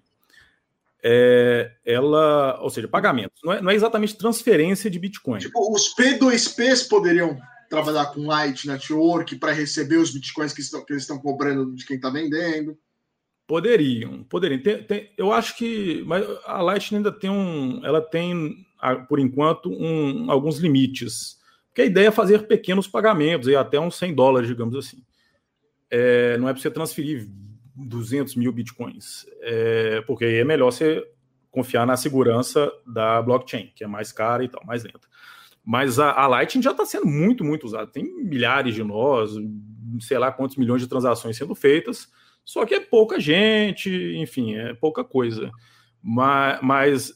[1.01, 5.39] É, ela, ou seja, pagamentos, não é, não é exatamente transferência de Bitcoin.
[5.39, 10.91] Tipo, os P2Ps poderiam trabalhar com Light Network para receber os Bitcoins que, estão, que
[10.91, 12.77] eles estão cobrando de quem está vendendo.
[13.49, 14.61] Poderiam, poderiam.
[14.61, 18.63] Tem, tem, eu acho que mas a Lightning ainda tem um, ela tem
[19.07, 21.39] por enquanto um, alguns limites.
[21.65, 25.03] Porque a ideia é fazer pequenos pagamentos, e até uns 100 dólares, digamos assim.
[25.89, 27.27] É, não é para você transferir
[27.75, 31.03] 200 mil bitcoins, é, porque aí é melhor você
[31.49, 35.07] confiar na segurança da blockchain, que é mais cara e tal, mais lenta.
[35.65, 37.87] Mas a, a Lightning já está sendo muito, muito usada.
[37.87, 39.31] Tem milhares de nós,
[40.01, 42.07] sei lá quantos milhões de transações sendo feitas
[42.45, 45.51] só que é pouca gente, enfim, é pouca coisa.
[46.01, 47.13] Mas, mas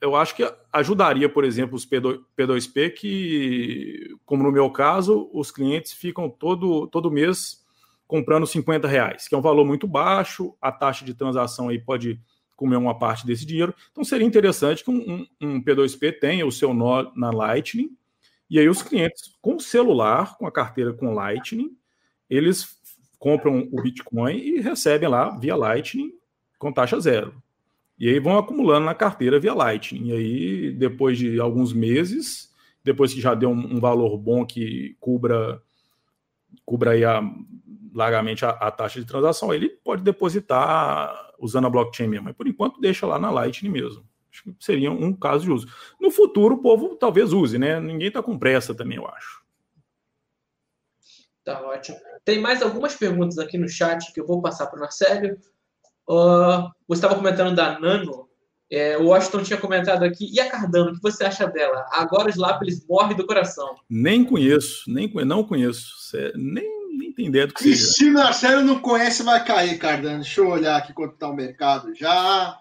[0.00, 5.50] eu acho que ajudaria, por exemplo, os P2, P2P, que, como no meu caso, os
[5.50, 7.64] clientes ficam todo, todo mês
[8.06, 12.20] comprando 50 reais, que é um valor muito baixo, a taxa de transação aí pode
[12.54, 13.74] comer uma parte desse dinheiro.
[13.90, 17.90] Então seria interessante que um, um, um P2P tenha o seu nó na Lightning,
[18.48, 21.76] e aí os clientes com celular, com a carteira com Lightning,
[22.30, 22.75] eles
[23.18, 26.12] compram o Bitcoin e recebem lá via Lightning
[26.58, 27.34] com taxa zero.
[27.98, 30.08] E aí vão acumulando na carteira via Lightning.
[30.08, 32.52] E aí, depois de alguns meses,
[32.84, 35.62] depois que já deu um, um valor bom que cubra,
[36.64, 37.22] cubra aí a,
[37.94, 42.26] largamente a, a, taxa de transação, ele pode depositar usando a blockchain mesmo.
[42.26, 44.04] Mas por enquanto deixa lá na Lightning mesmo.
[44.30, 45.66] Acho que seria um caso de uso.
[45.98, 47.80] No futuro, o povo talvez use, né?
[47.80, 49.42] Ninguém está com pressa também, eu acho.
[51.46, 51.96] Tá ótimo.
[52.24, 55.38] Tem mais algumas perguntas aqui no chat que eu vou passar para o Marcelo.
[56.08, 58.26] Uh, você estava comentando da Nano.
[58.68, 60.28] É, o Washington tinha comentado aqui.
[60.34, 61.86] E a Cardano, o que você acha dela?
[61.92, 63.76] Agora os lápis morrem do coração.
[63.88, 65.94] Nem conheço, nem não conheço.
[66.34, 67.86] Nem, nem tem ideia do que seja.
[67.92, 70.22] Se o Marcelo não conhece, vai cair, Cardano.
[70.22, 72.58] Deixa eu olhar aqui quanto está o mercado já.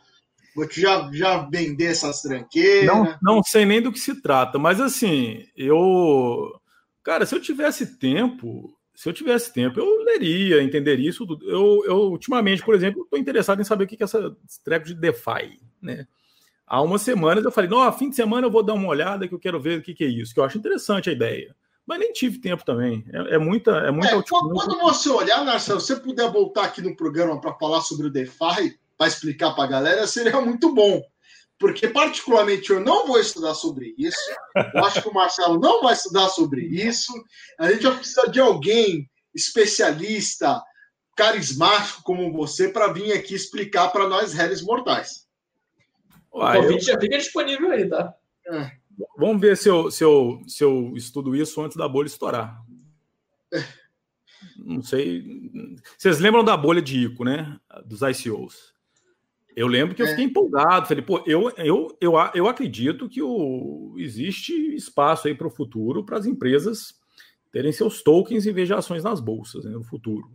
[0.55, 2.85] Vou te já, já vender essas tranqueiras.
[2.85, 6.61] Não, não sei nem do que se trata, mas assim, eu.
[7.05, 11.23] Cara, se eu tivesse tempo, se eu tivesse tempo, eu leria, entenderia isso.
[11.43, 14.95] Eu, eu ultimamente, por exemplo, estou interessado em saber o que é essa treco de
[14.95, 16.07] DeFi, né?
[16.65, 19.35] Há umas semanas eu falei, não, fim de semana eu vou dar uma olhada que
[19.35, 21.55] eu quero ver o que, que é isso, que eu acho interessante a ideia.
[21.85, 23.05] Mas nem tive tempo também.
[23.13, 24.15] É, é muita, é muita.
[24.15, 28.07] É, quando você olhar, Marcelo, se você puder voltar aqui no programa para falar sobre
[28.07, 31.03] o DeFi, para explicar para a galera, seria muito bom.
[31.57, 34.17] Porque particularmente eu não vou estudar sobre isso.
[34.73, 37.13] Eu acho que o Marcelo não vai estudar sobre isso.
[37.57, 40.61] A gente vai precisar de alguém especialista,
[41.15, 45.27] carismático como você para vir aqui explicar para nós réis mortais.
[46.31, 46.93] o convite eu...
[46.93, 48.13] já fica disponível aí, tá?
[48.47, 48.71] É.
[49.17, 52.61] Vamos ver se eu, se, eu, se eu estudo isso antes da bolha estourar.
[53.53, 53.63] É.
[54.57, 55.23] Não sei.
[55.97, 57.59] Vocês lembram da bolha de ICO, né?
[57.85, 58.74] Dos ICOs.
[59.55, 60.09] Eu lembro que eu é.
[60.09, 60.87] fiquei empolgado.
[60.87, 66.03] Falei, pô, eu, eu, eu, eu acredito que o, existe espaço aí para o futuro
[66.03, 66.95] para as empresas
[67.51, 70.29] terem seus tokens e vez de ações nas bolsas né, no futuro.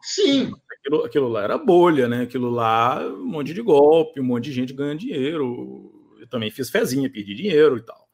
[0.00, 0.52] Sim.
[0.78, 2.22] Aquilo, aquilo lá era bolha, né?
[2.22, 5.92] Aquilo lá, um monte de golpe, um monte de gente ganhando dinheiro.
[6.18, 8.08] Eu também fiz fezinha, pedi dinheiro e tal.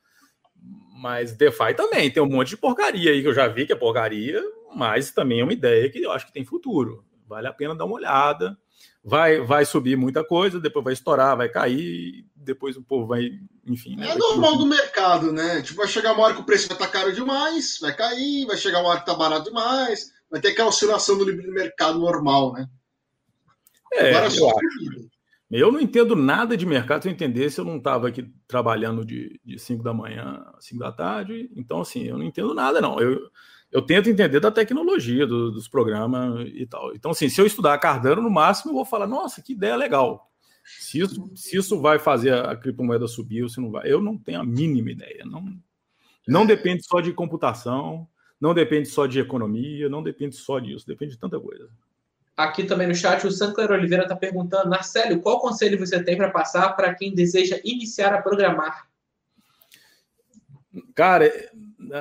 [1.01, 3.77] Mas DeFi também tem um monte de porcaria aí que eu já vi que é
[3.77, 4.43] porcaria,
[4.75, 7.05] mas também é uma ideia que eu acho que tem futuro.
[7.27, 8.59] Vale a pena dar uma olhada
[9.03, 13.31] vai, vai subir muita coisa, depois vai estourar, vai cair, depois o povo vai,
[13.67, 13.97] enfim.
[13.97, 15.63] Né, é normal do mercado, né?
[15.63, 18.57] Tipo, vai chegar uma hora que o preço vai estar caro demais, vai cair, vai
[18.57, 22.67] chegar uma hora que está barato demais, vai ter aquela oscilação do mercado normal, né?
[23.93, 25.11] É, Agora, eu, acho.
[25.51, 27.03] eu não entendo nada de mercado.
[27.03, 30.93] Se eu entendesse, eu não estava aqui trabalhando de 5 da manhã a 5 da
[30.93, 31.51] tarde.
[31.57, 33.01] Então, assim, eu não entendo nada, não.
[33.01, 33.19] Eu,
[33.71, 36.95] eu tento entender da tecnologia, do, dos programas e tal.
[36.95, 40.31] Então, assim, se eu estudar Cardano, no máximo eu vou falar, nossa, que ideia legal.
[40.65, 44.19] Se isso, se isso vai fazer a criptomoeda subir ou se não vai, eu não
[44.19, 45.25] tenho a mínima ideia.
[45.25, 45.45] Não,
[46.27, 48.07] não depende só de computação,
[48.41, 51.69] não depende só de economia, não depende só disso, depende de tanta coisa.
[52.37, 56.31] Aqui também no chat, o Sancler Oliveira está perguntando, Marcelo, qual conselho você tem para
[56.31, 58.89] passar para quem deseja iniciar a programar?
[60.95, 61.31] Cara,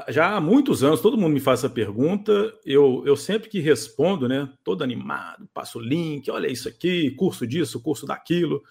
[0.09, 2.53] já há muitos anos, todo mundo me faz essa pergunta.
[2.65, 4.51] Eu, eu sempre que respondo, né?
[4.63, 8.63] Todo animado, passo o link, olha isso aqui, curso disso, curso daquilo.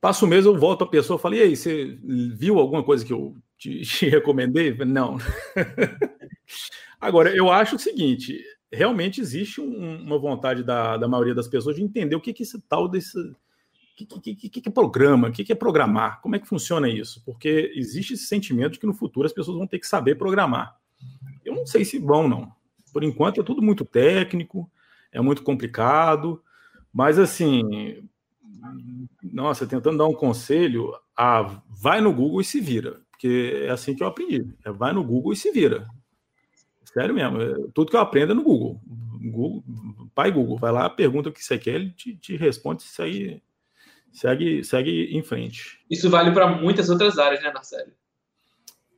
[0.00, 1.98] Passo o mês, eu volto a pessoa e falo: e aí, você
[2.36, 4.74] viu alguma coisa que eu te, te recomendei?
[4.84, 5.16] Não.
[7.00, 8.38] Agora, eu acho o seguinte:
[8.72, 12.42] realmente existe um, uma vontade da, da maioria das pessoas de entender o que, que
[12.42, 13.18] esse tal desse
[13.94, 15.28] que, que, que, é programa?
[15.28, 16.20] O que, que é programar?
[16.20, 17.22] Como é que funciona isso?
[17.24, 20.76] Porque existe esse sentimento de que no futuro as pessoas vão ter que saber programar.
[21.44, 22.52] Eu não sei se vão, não.
[22.92, 24.70] Por enquanto é tudo muito técnico,
[25.12, 26.42] é muito complicado,
[26.92, 28.08] mas assim,
[29.22, 33.94] nossa, tentando dar um conselho, ah, vai no Google e se vira, porque é assim
[33.94, 34.46] que eu aprendi.
[34.64, 35.86] É vai no Google e se vira.
[36.84, 38.80] Sério mesmo, é, tudo que eu aprendo é no Google.
[39.20, 39.64] Google
[40.14, 43.42] pai Google, vai lá, pergunta o que você quer, ele te, te responde isso aí
[44.14, 45.80] segue, segue em frente.
[45.90, 47.92] Isso vale para muitas outras áreas, né, Marcelo?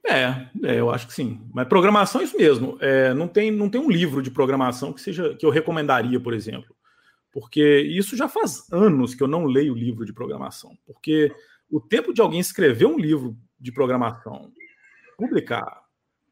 [0.07, 1.41] É, é, eu acho que sim.
[1.53, 2.79] Mas programação é isso mesmo.
[2.81, 6.33] É, não, tem, não tem um livro de programação que seja que eu recomendaria, por
[6.33, 6.77] exemplo.
[7.33, 10.79] Porque isso já faz anos que eu não leio livro de programação.
[10.87, 11.35] Porque
[11.69, 14.53] o tempo de alguém escrever um livro de programação,
[15.19, 15.83] publicar,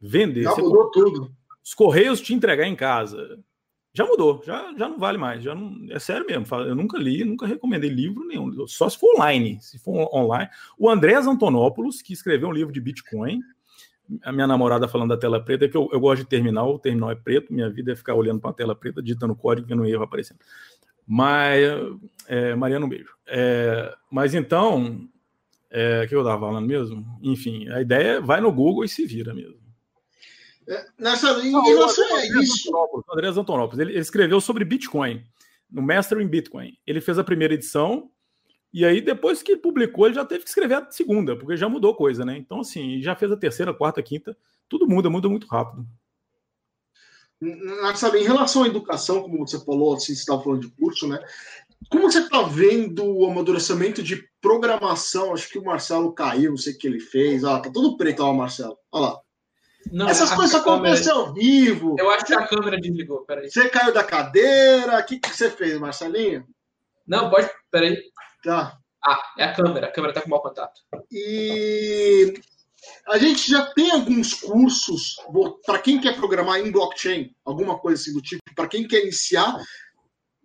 [0.01, 0.45] vender.
[0.45, 1.35] Já mudou tudo.
[1.65, 3.43] Os correios te entregar em casa,
[3.97, 5.43] já mudou, já, já não vale mais.
[5.43, 6.45] Já não, é sério mesmo.
[6.57, 8.67] Eu nunca li, nunca recomendei livro nenhum.
[8.67, 9.59] Só se for online.
[9.61, 10.51] Se for online.
[10.77, 13.41] O Andrés Antonopoulos, que escreveu um livro de Bitcoin.
[14.23, 17.11] A minha namorada falando da tela preta, que eu, eu gosto de terminal, o terminal
[17.11, 20.03] é preto, minha vida é ficar olhando para a tela preta, digitando código, vendo erro
[20.03, 20.41] aparecendo.
[21.07, 21.63] Mas,
[22.27, 23.15] é, Mariana, um beijo.
[23.27, 25.09] É, mas então,
[25.71, 27.07] é, o que eu estava falando mesmo?
[27.23, 29.64] Enfim, a ideia é vai no Google e se vira mesmo.
[30.67, 32.71] É, nessa em não, relação a isso.
[33.13, 35.23] Andrés Antonopoulos, ele, ele, escreveu sobre Bitcoin,
[35.71, 36.77] no Master in Bitcoin.
[36.87, 38.11] Ele fez a primeira edição,
[38.73, 41.95] e aí depois que publicou, ele já teve que escrever a segunda, porque já mudou
[41.95, 42.37] coisa, né?
[42.37, 44.37] Então, assim, já fez a terceira, quarta, quinta,
[44.69, 45.87] tudo muda, muda muito rápido.
[47.97, 51.23] Sabe, em relação à educação, como você falou, assim, você estava falando de curso, né?
[51.91, 55.35] Como você está vendo o amadurecimento de programação?
[55.35, 57.45] Acho que o Marcelo caiu, não sei o que ele fez.
[57.45, 58.79] Ah, tá todo preto, ó, Marcelo.
[58.91, 59.24] Olha lá.
[59.93, 61.97] Não, Essas coisas acontecem ao vivo.
[61.99, 63.51] Eu acho que a câmera desligou, peraí.
[63.51, 66.47] Você caiu da cadeira, o que, que você fez, Marcelinho?
[67.07, 68.03] Não, pode, peraí.
[68.43, 68.79] Tá.
[69.07, 70.81] Ah, é a câmera, a câmera tá com mau contato.
[71.13, 72.33] E
[73.07, 75.17] a gente já tem alguns cursos
[75.67, 79.63] para quem quer programar em blockchain, alguma coisa assim do tipo, para quem quer iniciar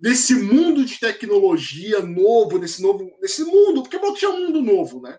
[0.01, 5.01] nesse mundo de tecnologia novo, nesse novo, nesse mundo, porque blockchain é um mundo novo,
[5.01, 5.17] né?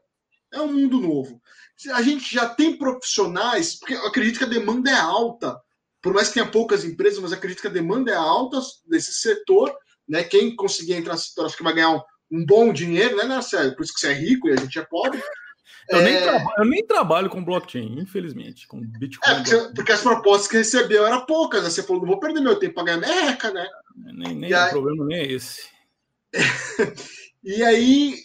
[0.53, 1.41] É um mundo novo
[1.89, 5.59] a gente já tem profissionais, porque eu acredito que a demanda é alta,
[6.03, 9.75] por mais que tenha poucas empresas, mas acredito que a demanda é alta desse setor,
[10.07, 10.23] né?
[10.25, 13.75] Quem conseguir entrar nesse setor, acho que vai ganhar um, um bom dinheiro, né, Marcelo?
[13.75, 15.23] Por isso que você é rico e a gente é pobre.
[15.89, 16.03] Eu, é...
[16.03, 16.55] nem traba...
[16.59, 19.33] eu, nem trabalho com blockchain, infelizmente, com Bitcoin.
[19.33, 21.71] É, porque, porque, as propostas que recebeu eram poucas, né?
[21.71, 23.67] Você falou, não vou perder meu tempo para ganhar merca, né?
[23.97, 24.71] Nem, nem o aí...
[24.71, 25.69] problema nem é esse.
[27.43, 28.17] E aí,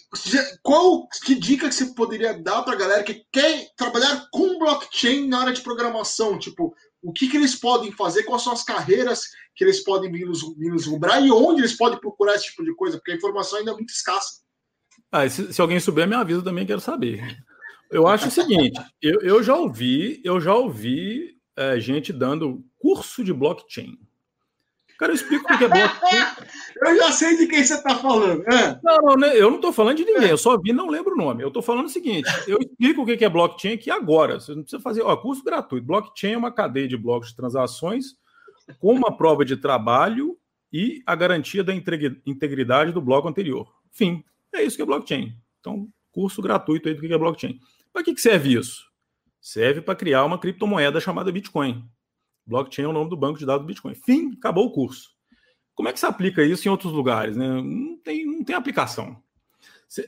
[0.62, 5.26] qual que dica que você poderia dar para a galera que quer trabalhar com blockchain
[5.26, 6.38] na área de programação?
[6.38, 9.22] Tipo, o que, que eles podem fazer, quais são as carreiras
[9.54, 12.62] que eles podem vir nos, vir nos rubrar e onde eles podem procurar esse tipo
[12.62, 14.42] de coisa, porque a informação ainda é muito escassa.
[15.10, 17.38] Ah, se, se alguém souber, me avisa também, quero saber.
[17.90, 23.24] Eu acho o seguinte, eu, eu já ouvi, eu já ouvi é, gente dando curso
[23.24, 23.98] de blockchain.
[24.98, 26.46] Cara, eu explico o que é blockchain.
[26.82, 28.42] eu já sei de quem você está falando.
[28.46, 28.78] É.
[28.82, 31.16] Não, não, né, eu não estou falando de ninguém, eu só vi não lembro o
[31.16, 31.42] nome.
[31.42, 34.38] Eu estou falando o seguinte: eu explico o que é blockchain aqui agora.
[34.38, 35.02] Você não precisa fazer.
[35.02, 35.86] Ó, curso gratuito.
[35.86, 38.16] Blockchain é uma cadeia de blocos de transações
[38.78, 40.36] com uma prova de trabalho
[40.72, 43.72] e a garantia da integridade do bloco anterior.
[43.90, 44.22] Fim.
[44.52, 45.34] É isso que é blockchain.
[45.60, 47.58] Então, curso gratuito aí do que é blockchain.
[47.92, 48.84] Para que serve isso?
[49.40, 51.84] Serve para criar uma criptomoeda chamada Bitcoin.
[52.46, 53.94] Blockchain é o nome do banco de dados do Bitcoin.
[53.94, 55.15] Fim, acabou o curso.
[55.76, 57.36] Como é que se aplica isso em outros lugares?
[57.36, 57.46] Né?
[57.46, 59.22] Não, tem, não tem aplicação.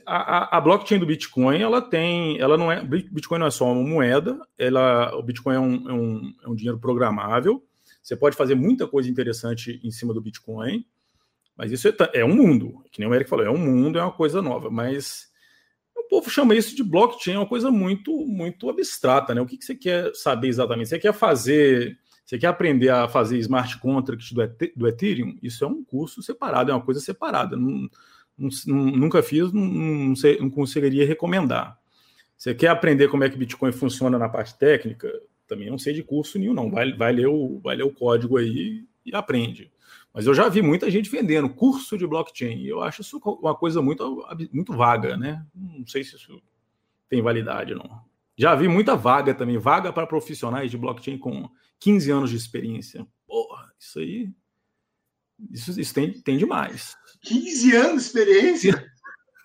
[0.05, 3.71] A, a, a, blockchain do Bitcoin, ela tem, ela não é, Bitcoin não é só
[3.71, 7.63] uma moeda, ela, o Bitcoin é um, é um, é um dinheiro programável.
[8.01, 10.85] Você pode fazer muita coisa interessante em cima do Bitcoin,
[11.55, 14.01] mas isso é, é um mundo, que nem o Eric falou, é um mundo, é
[14.01, 15.29] uma coisa nova, mas
[15.95, 19.41] o povo chama isso de blockchain, é uma coisa muito, muito abstrata, né?
[19.41, 20.89] O que, que você quer saber exatamente?
[20.89, 21.97] Você quer fazer
[22.29, 24.35] você quer aprender a fazer smart contract
[24.75, 25.35] do, Ethereum?
[25.41, 27.57] Isso é um curso separado, é uma coisa separada.
[28.37, 30.13] Nunca fiz, não,
[30.51, 31.79] conseguiria recomendar.
[32.37, 35.11] Você quer aprender como é que Bitcoin funciona na parte técnica?
[35.47, 36.69] Também não sei de curso nenhum, não.
[36.69, 39.71] Vai, vai, ler, o, vai ler o código aí e aprende.
[40.13, 42.63] Mas eu já vi muita gente vendendo curso de blockchain.
[42.63, 44.23] Eu acho isso uma coisa muito,
[44.53, 45.43] muito vaga, né?
[45.55, 46.39] Não sei se isso
[47.09, 47.89] tem validade, não.
[48.37, 51.49] Já vi muita vaga também, vaga para profissionais de blockchain com
[51.79, 53.07] 15 anos de experiência.
[53.27, 54.29] Porra, isso aí.
[55.51, 56.97] Isso, isso tem, tem demais.
[57.21, 58.93] 15 anos de experiência?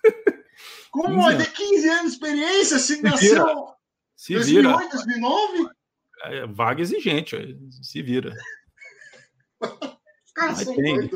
[0.91, 3.75] Como vai ter 15 anos de experiência se, se nasceu em
[4.15, 4.89] se 2008, vira.
[4.89, 5.69] 2009?
[6.23, 7.35] É, vaga exigente,
[7.81, 8.33] se vira.
[10.33, 11.09] Cara, tem.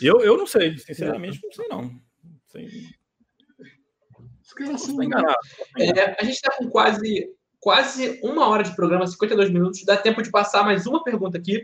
[0.00, 2.00] Eu, eu não sei, sinceramente, não sei não.
[2.46, 2.88] Sei.
[4.42, 4.96] Os caras são
[5.78, 7.30] É, a gente está com quase
[7.60, 9.84] quase uma hora de programa, 52 minutos.
[9.84, 11.58] Dá tempo de passar mais uma pergunta aqui.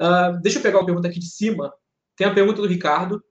[0.00, 1.72] Uh, deixa eu pegar uma pergunta aqui de cima.
[2.16, 3.22] Tem a pergunta do Ricardo.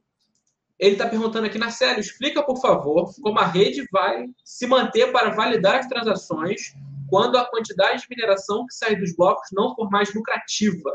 [0.77, 5.09] Ele está perguntando aqui, na série, explica, por favor, como a rede vai se manter
[5.11, 6.73] para validar as transações
[7.09, 10.91] quando a quantidade de mineração que sai dos blocos não for mais lucrativa.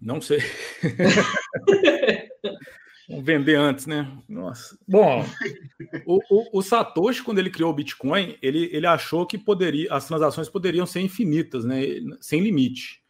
[0.00, 0.40] Não sei.
[3.10, 4.08] Vamos vender antes, né?
[4.28, 4.78] Nossa.
[4.86, 5.24] Bom,
[6.06, 10.06] o, o, o, Satoshi, quando ele criou o Bitcoin, ele, ele achou que poderia, as
[10.06, 11.80] transações poderiam ser infinitas, né?
[12.20, 13.02] Sem limite.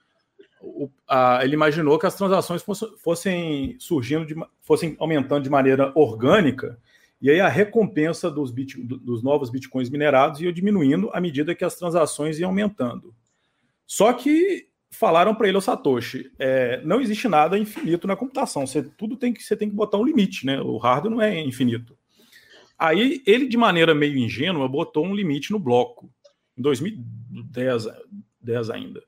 [0.59, 2.65] O, a, ele imaginou que as transações
[3.03, 6.79] fossem, surgindo, de, fossem aumentando de maneira orgânica,
[7.21, 11.65] e aí a recompensa dos, bit, dos novos bitcoins minerados ia diminuindo à medida que
[11.65, 13.15] as transações iam aumentando.
[13.87, 18.67] Só que falaram para ele, o Satoshi, é, não existe nada infinito na computação.
[18.67, 20.61] Você tudo tem que você tem que botar um limite, né?
[20.61, 21.97] O hardware não é infinito.
[22.79, 26.11] Aí ele, de maneira meio ingênua, botou um limite no bloco.
[26.57, 27.87] Em 2010
[28.41, 29.03] 10 ainda.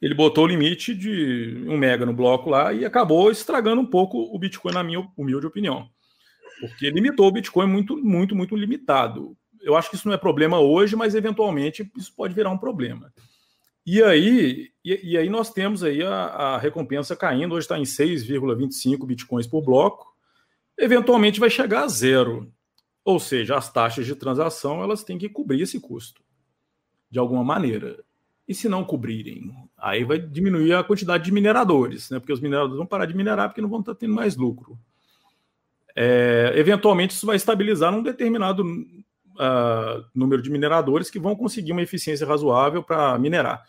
[0.00, 4.18] Ele botou o limite de um mega no bloco lá e acabou estragando um pouco
[4.34, 5.90] o Bitcoin, na minha humilde opinião.
[6.58, 9.36] Porque limitou o Bitcoin muito, muito, muito limitado.
[9.60, 13.12] Eu acho que isso não é problema hoje, mas eventualmente isso pode virar um problema.
[13.86, 17.82] E aí, e, e, aí nós temos aí a, a recompensa caindo, hoje está em
[17.82, 20.14] 6,25 bitcoins por bloco,
[20.78, 22.52] eventualmente vai chegar a zero.
[23.04, 26.22] Ou seja, as taxas de transação elas têm que cobrir esse custo,
[27.10, 28.02] de alguma maneira.
[28.46, 32.18] E se não cobrirem, aí vai diminuir a quantidade de mineradores, né?
[32.18, 34.78] porque os mineradores vão parar de minerar porque não vão estar tendo mais lucro.
[35.94, 38.64] É, eventualmente isso vai estabilizar num determinado
[39.40, 43.64] uh, número de mineradores que vão conseguir uma eficiência razoável para minerar.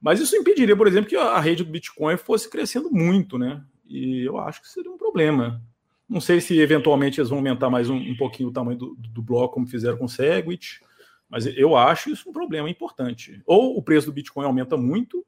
[0.00, 3.64] Mas isso impediria, por exemplo, que a rede do Bitcoin fosse crescendo muito, né?
[3.86, 5.62] E eu acho que seria um problema.
[6.08, 9.22] Não sei se eventualmente eles vão aumentar mais um, um pouquinho o tamanho do, do,
[9.22, 10.80] bloco, como fizeram com o Segwit,
[11.28, 13.42] mas eu acho isso um problema importante.
[13.44, 15.26] Ou o preço do Bitcoin aumenta muito,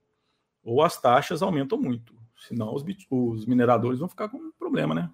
[0.62, 2.14] ou as taxas aumentam muito.
[2.38, 5.10] Senão os, os mineradores vão ficar com um problema, né?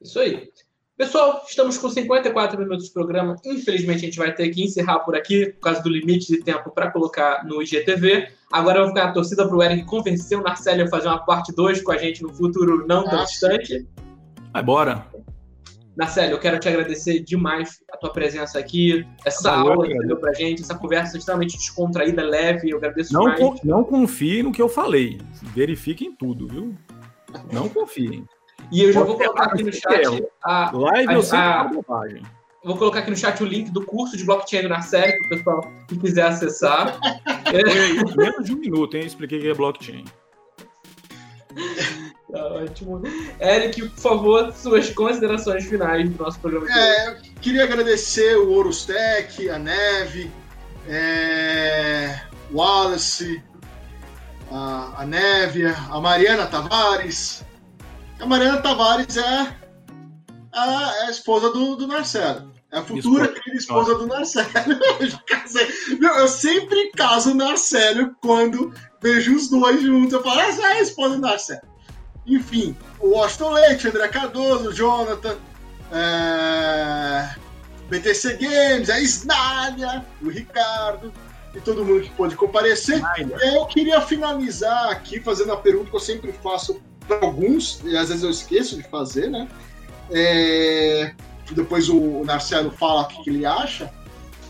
[0.00, 0.50] Isso aí.
[0.96, 3.36] Pessoal, estamos com 54 minutos de programa.
[3.44, 6.70] Infelizmente, a gente vai ter que encerrar por aqui, por causa do limite de tempo
[6.70, 8.28] para colocar no IGTV.
[8.50, 11.18] Agora eu vou ficar a torcida para o Eric convencer o Narcélio a fazer uma
[11.18, 13.86] parte 2 com a gente no futuro não tão distante.
[14.54, 15.06] Vai, bora.
[15.94, 20.06] Narcélio, eu quero te agradecer demais a tua presença aqui, essa Valeu, aula que você
[20.06, 22.70] deu pra gente, essa conversa extremamente descontraída, leve.
[22.70, 23.62] Eu agradeço não demais.
[23.62, 25.18] não confiem no que eu falei.
[25.54, 26.74] Verifiquem tudo, viu?
[27.52, 28.24] Não confiem.
[28.70, 30.70] E eu já vou colocar aqui no chat a.
[30.74, 32.22] Live a, eu sempre a- falo bobagem.
[32.64, 35.28] Vou colocar aqui no chat o link do curso de blockchain na série, para o
[35.28, 36.98] pessoal que quiser acessar.
[37.48, 39.02] Foi menos de um minuto, hein?
[39.02, 40.04] Eu expliquei que é blockchain.
[42.30, 43.00] Tá ótimo.
[43.40, 46.66] Eric, por favor, suas considerações finais do nosso programa.
[46.68, 50.28] É, eu queria agradecer o Orustec, a Neve,
[50.88, 53.40] é, o Wallace,
[54.50, 57.44] a, a Neve, a Mariana Tavares.
[58.20, 59.56] A Mariana Tavares é
[60.52, 62.52] a, é a esposa do, do Marcelo.
[62.72, 63.40] É a futura Esposa.
[63.40, 64.48] querida esposa do Marcelo.
[65.00, 65.98] Eu.
[65.98, 70.14] Meu, sempre caso o Marcelo quando vejo os dois juntos.
[70.14, 71.62] Eu falo, essa é a esposa do Marcelo.
[72.26, 75.36] Enfim, o Washington Leite, o André Cardoso, o Jonathan,
[75.92, 77.34] é,
[77.88, 81.12] BTC Games, a Snália, o Ricardo
[81.54, 83.00] e todo mundo que pôde comparecer.
[83.40, 86.82] Eu queria finalizar aqui fazendo a pergunta que eu sempre faço
[87.20, 89.48] alguns, e às vezes eu esqueço de fazer, né?
[90.10, 91.12] É,
[91.52, 93.92] depois o Marcelo fala o que ele acha.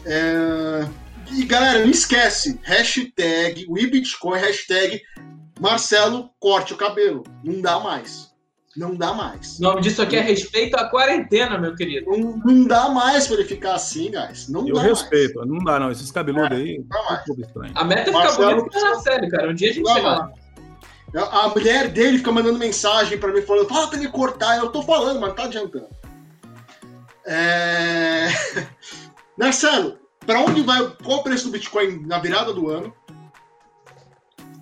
[0.05, 0.87] É,
[1.33, 5.01] e galera, não esquece, hashtag WeBitcoin, hashtag
[5.61, 7.25] Marcelo corte o cabelo.
[7.43, 8.35] Não dá mais.
[8.77, 9.59] Não dá mais.
[9.59, 12.11] O nome disso aqui é respeito à quarentena, meu querido.
[12.11, 14.51] Não, não dá mais pra ele ficar assim, guys.
[14.51, 15.91] Não Eu dá respeito, não dá não.
[15.91, 17.23] Esses cabeludos aí, Não dá mais.
[17.23, 17.73] um pouco estranho.
[17.75, 19.51] A meta é ficar Marcelo bonito na série, cara.
[19.51, 20.31] Um dia a gente chega lá.
[21.23, 24.59] A mulher dele fica mandando mensagem pra mim falando, fala pra ele cortar.
[24.59, 25.89] Eu tô falando, mas não tá adiantando.
[27.25, 28.29] É...
[29.37, 30.87] Marcelo, pra onde vai?
[31.03, 32.95] Qual o preço do Bitcoin na virada do ano?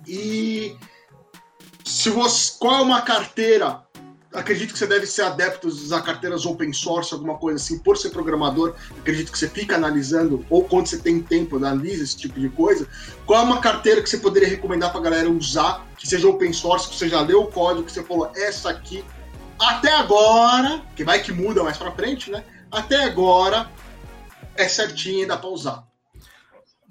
[0.07, 0.77] E
[1.83, 3.84] se você, qual é uma carteira?
[4.35, 8.09] Acredito que você deve ser adepto a carteiras open source, alguma coisa assim, por ser
[8.09, 8.75] programador.
[8.99, 12.85] Acredito que você fica analisando, ou quando você tem tempo, analisa esse tipo de coisa.
[13.25, 16.89] Qual é uma carteira que você poderia recomendar pra galera usar, que seja open source,
[16.89, 19.05] que você já leu o código, que você falou, essa aqui,
[19.57, 22.43] até agora, que vai que muda mais pra frente, né?
[22.69, 23.71] Até agora
[24.57, 25.87] é certinha e dá pra usar.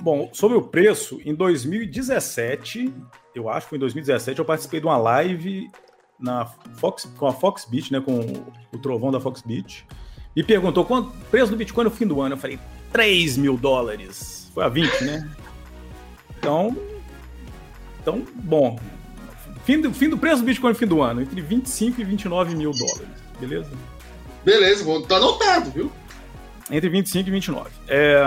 [0.03, 2.93] Bom, sobre o preço, em 2017,
[3.35, 5.71] eu acho que foi em 2017, eu participei de uma live
[6.25, 6.47] na
[6.77, 8.19] Fox, com a Foxbit, né, com
[8.73, 9.87] o trovão da Foxbit,
[10.35, 12.35] e perguntou quanto preço do Bitcoin no fim do ano.
[12.35, 12.59] Eu falei,
[12.93, 14.51] 3 mil dólares.
[14.55, 15.31] Foi a 20, né?
[16.39, 16.77] Então,
[18.01, 18.79] então bom,
[19.65, 22.55] fim do, fim do preço do Bitcoin no fim do ano, entre 25 e 29
[22.57, 23.09] mil dólares,
[23.39, 23.71] beleza?
[24.45, 25.91] Beleza, vou tá anotado, viu?
[26.71, 27.71] Entre 25 e 29.
[27.89, 28.23] É,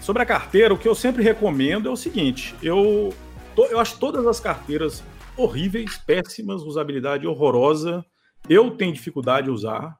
[0.00, 3.14] sobre a carteira, o que eu sempre recomendo é o seguinte: eu,
[3.54, 5.02] to- eu acho todas as carteiras
[5.42, 8.04] horríveis, péssimas, usabilidade horrorosa.
[8.48, 9.96] Eu tenho dificuldade de usar.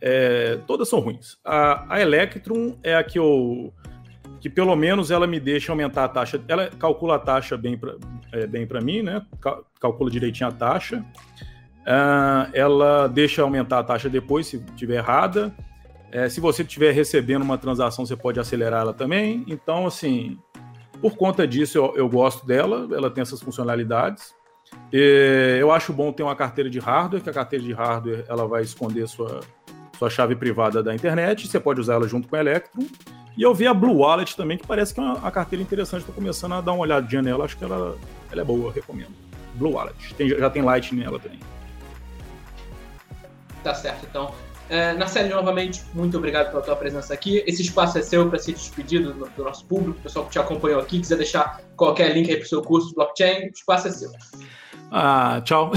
[0.00, 1.36] É, todas são ruins.
[1.44, 3.72] A, a Electrum é a que eu.
[4.40, 6.42] que pelo menos ela me deixa aumentar a taxa.
[6.48, 7.96] Ela calcula a taxa bem para
[8.32, 9.24] é, bem pra mim, né?
[9.40, 11.04] Cal- Calcula direitinho a taxa.
[11.86, 15.54] Ah, ela deixa aumentar a taxa depois, se tiver errada.
[16.10, 19.44] É, se você estiver recebendo uma transação, você pode acelerar ela também.
[19.48, 20.38] Então, assim,
[21.00, 22.88] por conta disso, eu, eu gosto dela.
[22.94, 24.34] Ela tem essas funcionalidades.
[24.92, 28.62] Eu acho bom ter uma carteira de hardware, que a carteira de hardware ela vai
[28.62, 29.40] esconder sua,
[29.98, 31.48] sua chave privada da internet.
[31.48, 32.86] Você pode usar ela junto com a Electrum.
[33.36, 36.00] E eu vi a Blue Wallet também, que parece que é uma, carteira interessante.
[36.00, 37.44] Estou começando a dar uma olhadinha nela.
[37.44, 37.98] Acho que ela,
[38.30, 39.12] ela é boa, recomendo.
[39.54, 40.14] Blue Wallet.
[40.14, 41.40] Tem- já tem Lightning nela também.
[43.64, 44.32] Tá certo, então.
[44.68, 47.42] É, na série, novamente, muito obrigado pela tua presença aqui.
[47.46, 50.38] Esse espaço é seu para se despedir do, do nosso público, o pessoal que te
[50.38, 53.90] acompanhou aqui, quiser deixar qualquer link aí pro seu curso de blockchain, o espaço é
[53.90, 54.10] seu.
[54.96, 55.72] Ah, tchau.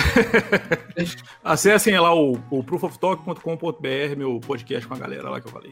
[1.44, 5.72] Acessem lá o, o proofoftalk.com.br, meu podcast com a galera lá que eu falei.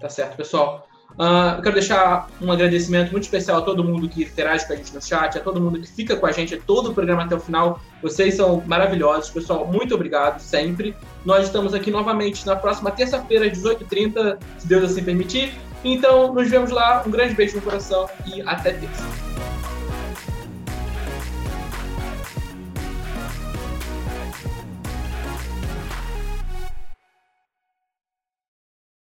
[0.00, 0.86] Tá certo, pessoal.
[1.18, 4.76] Ah, eu quero deixar um agradecimento muito especial a todo mundo que interage com a
[4.76, 7.34] gente no chat, a todo mundo que fica com a gente todo o programa até
[7.34, 7.80] o final.
[8.00, 9.66] Vocês são maravilhosos, pessoal.
[9.66, 10.94] Muito obrigado sempre.
[11.24, 15.52] Nós estamos aqui novamente na próxima terça-feira, às 18h30, se Deus assim permitir.
[15.82, 17.02] Então, nos vemos lá.
[17.04, 19.55] Um grande beijo no coração e até terça.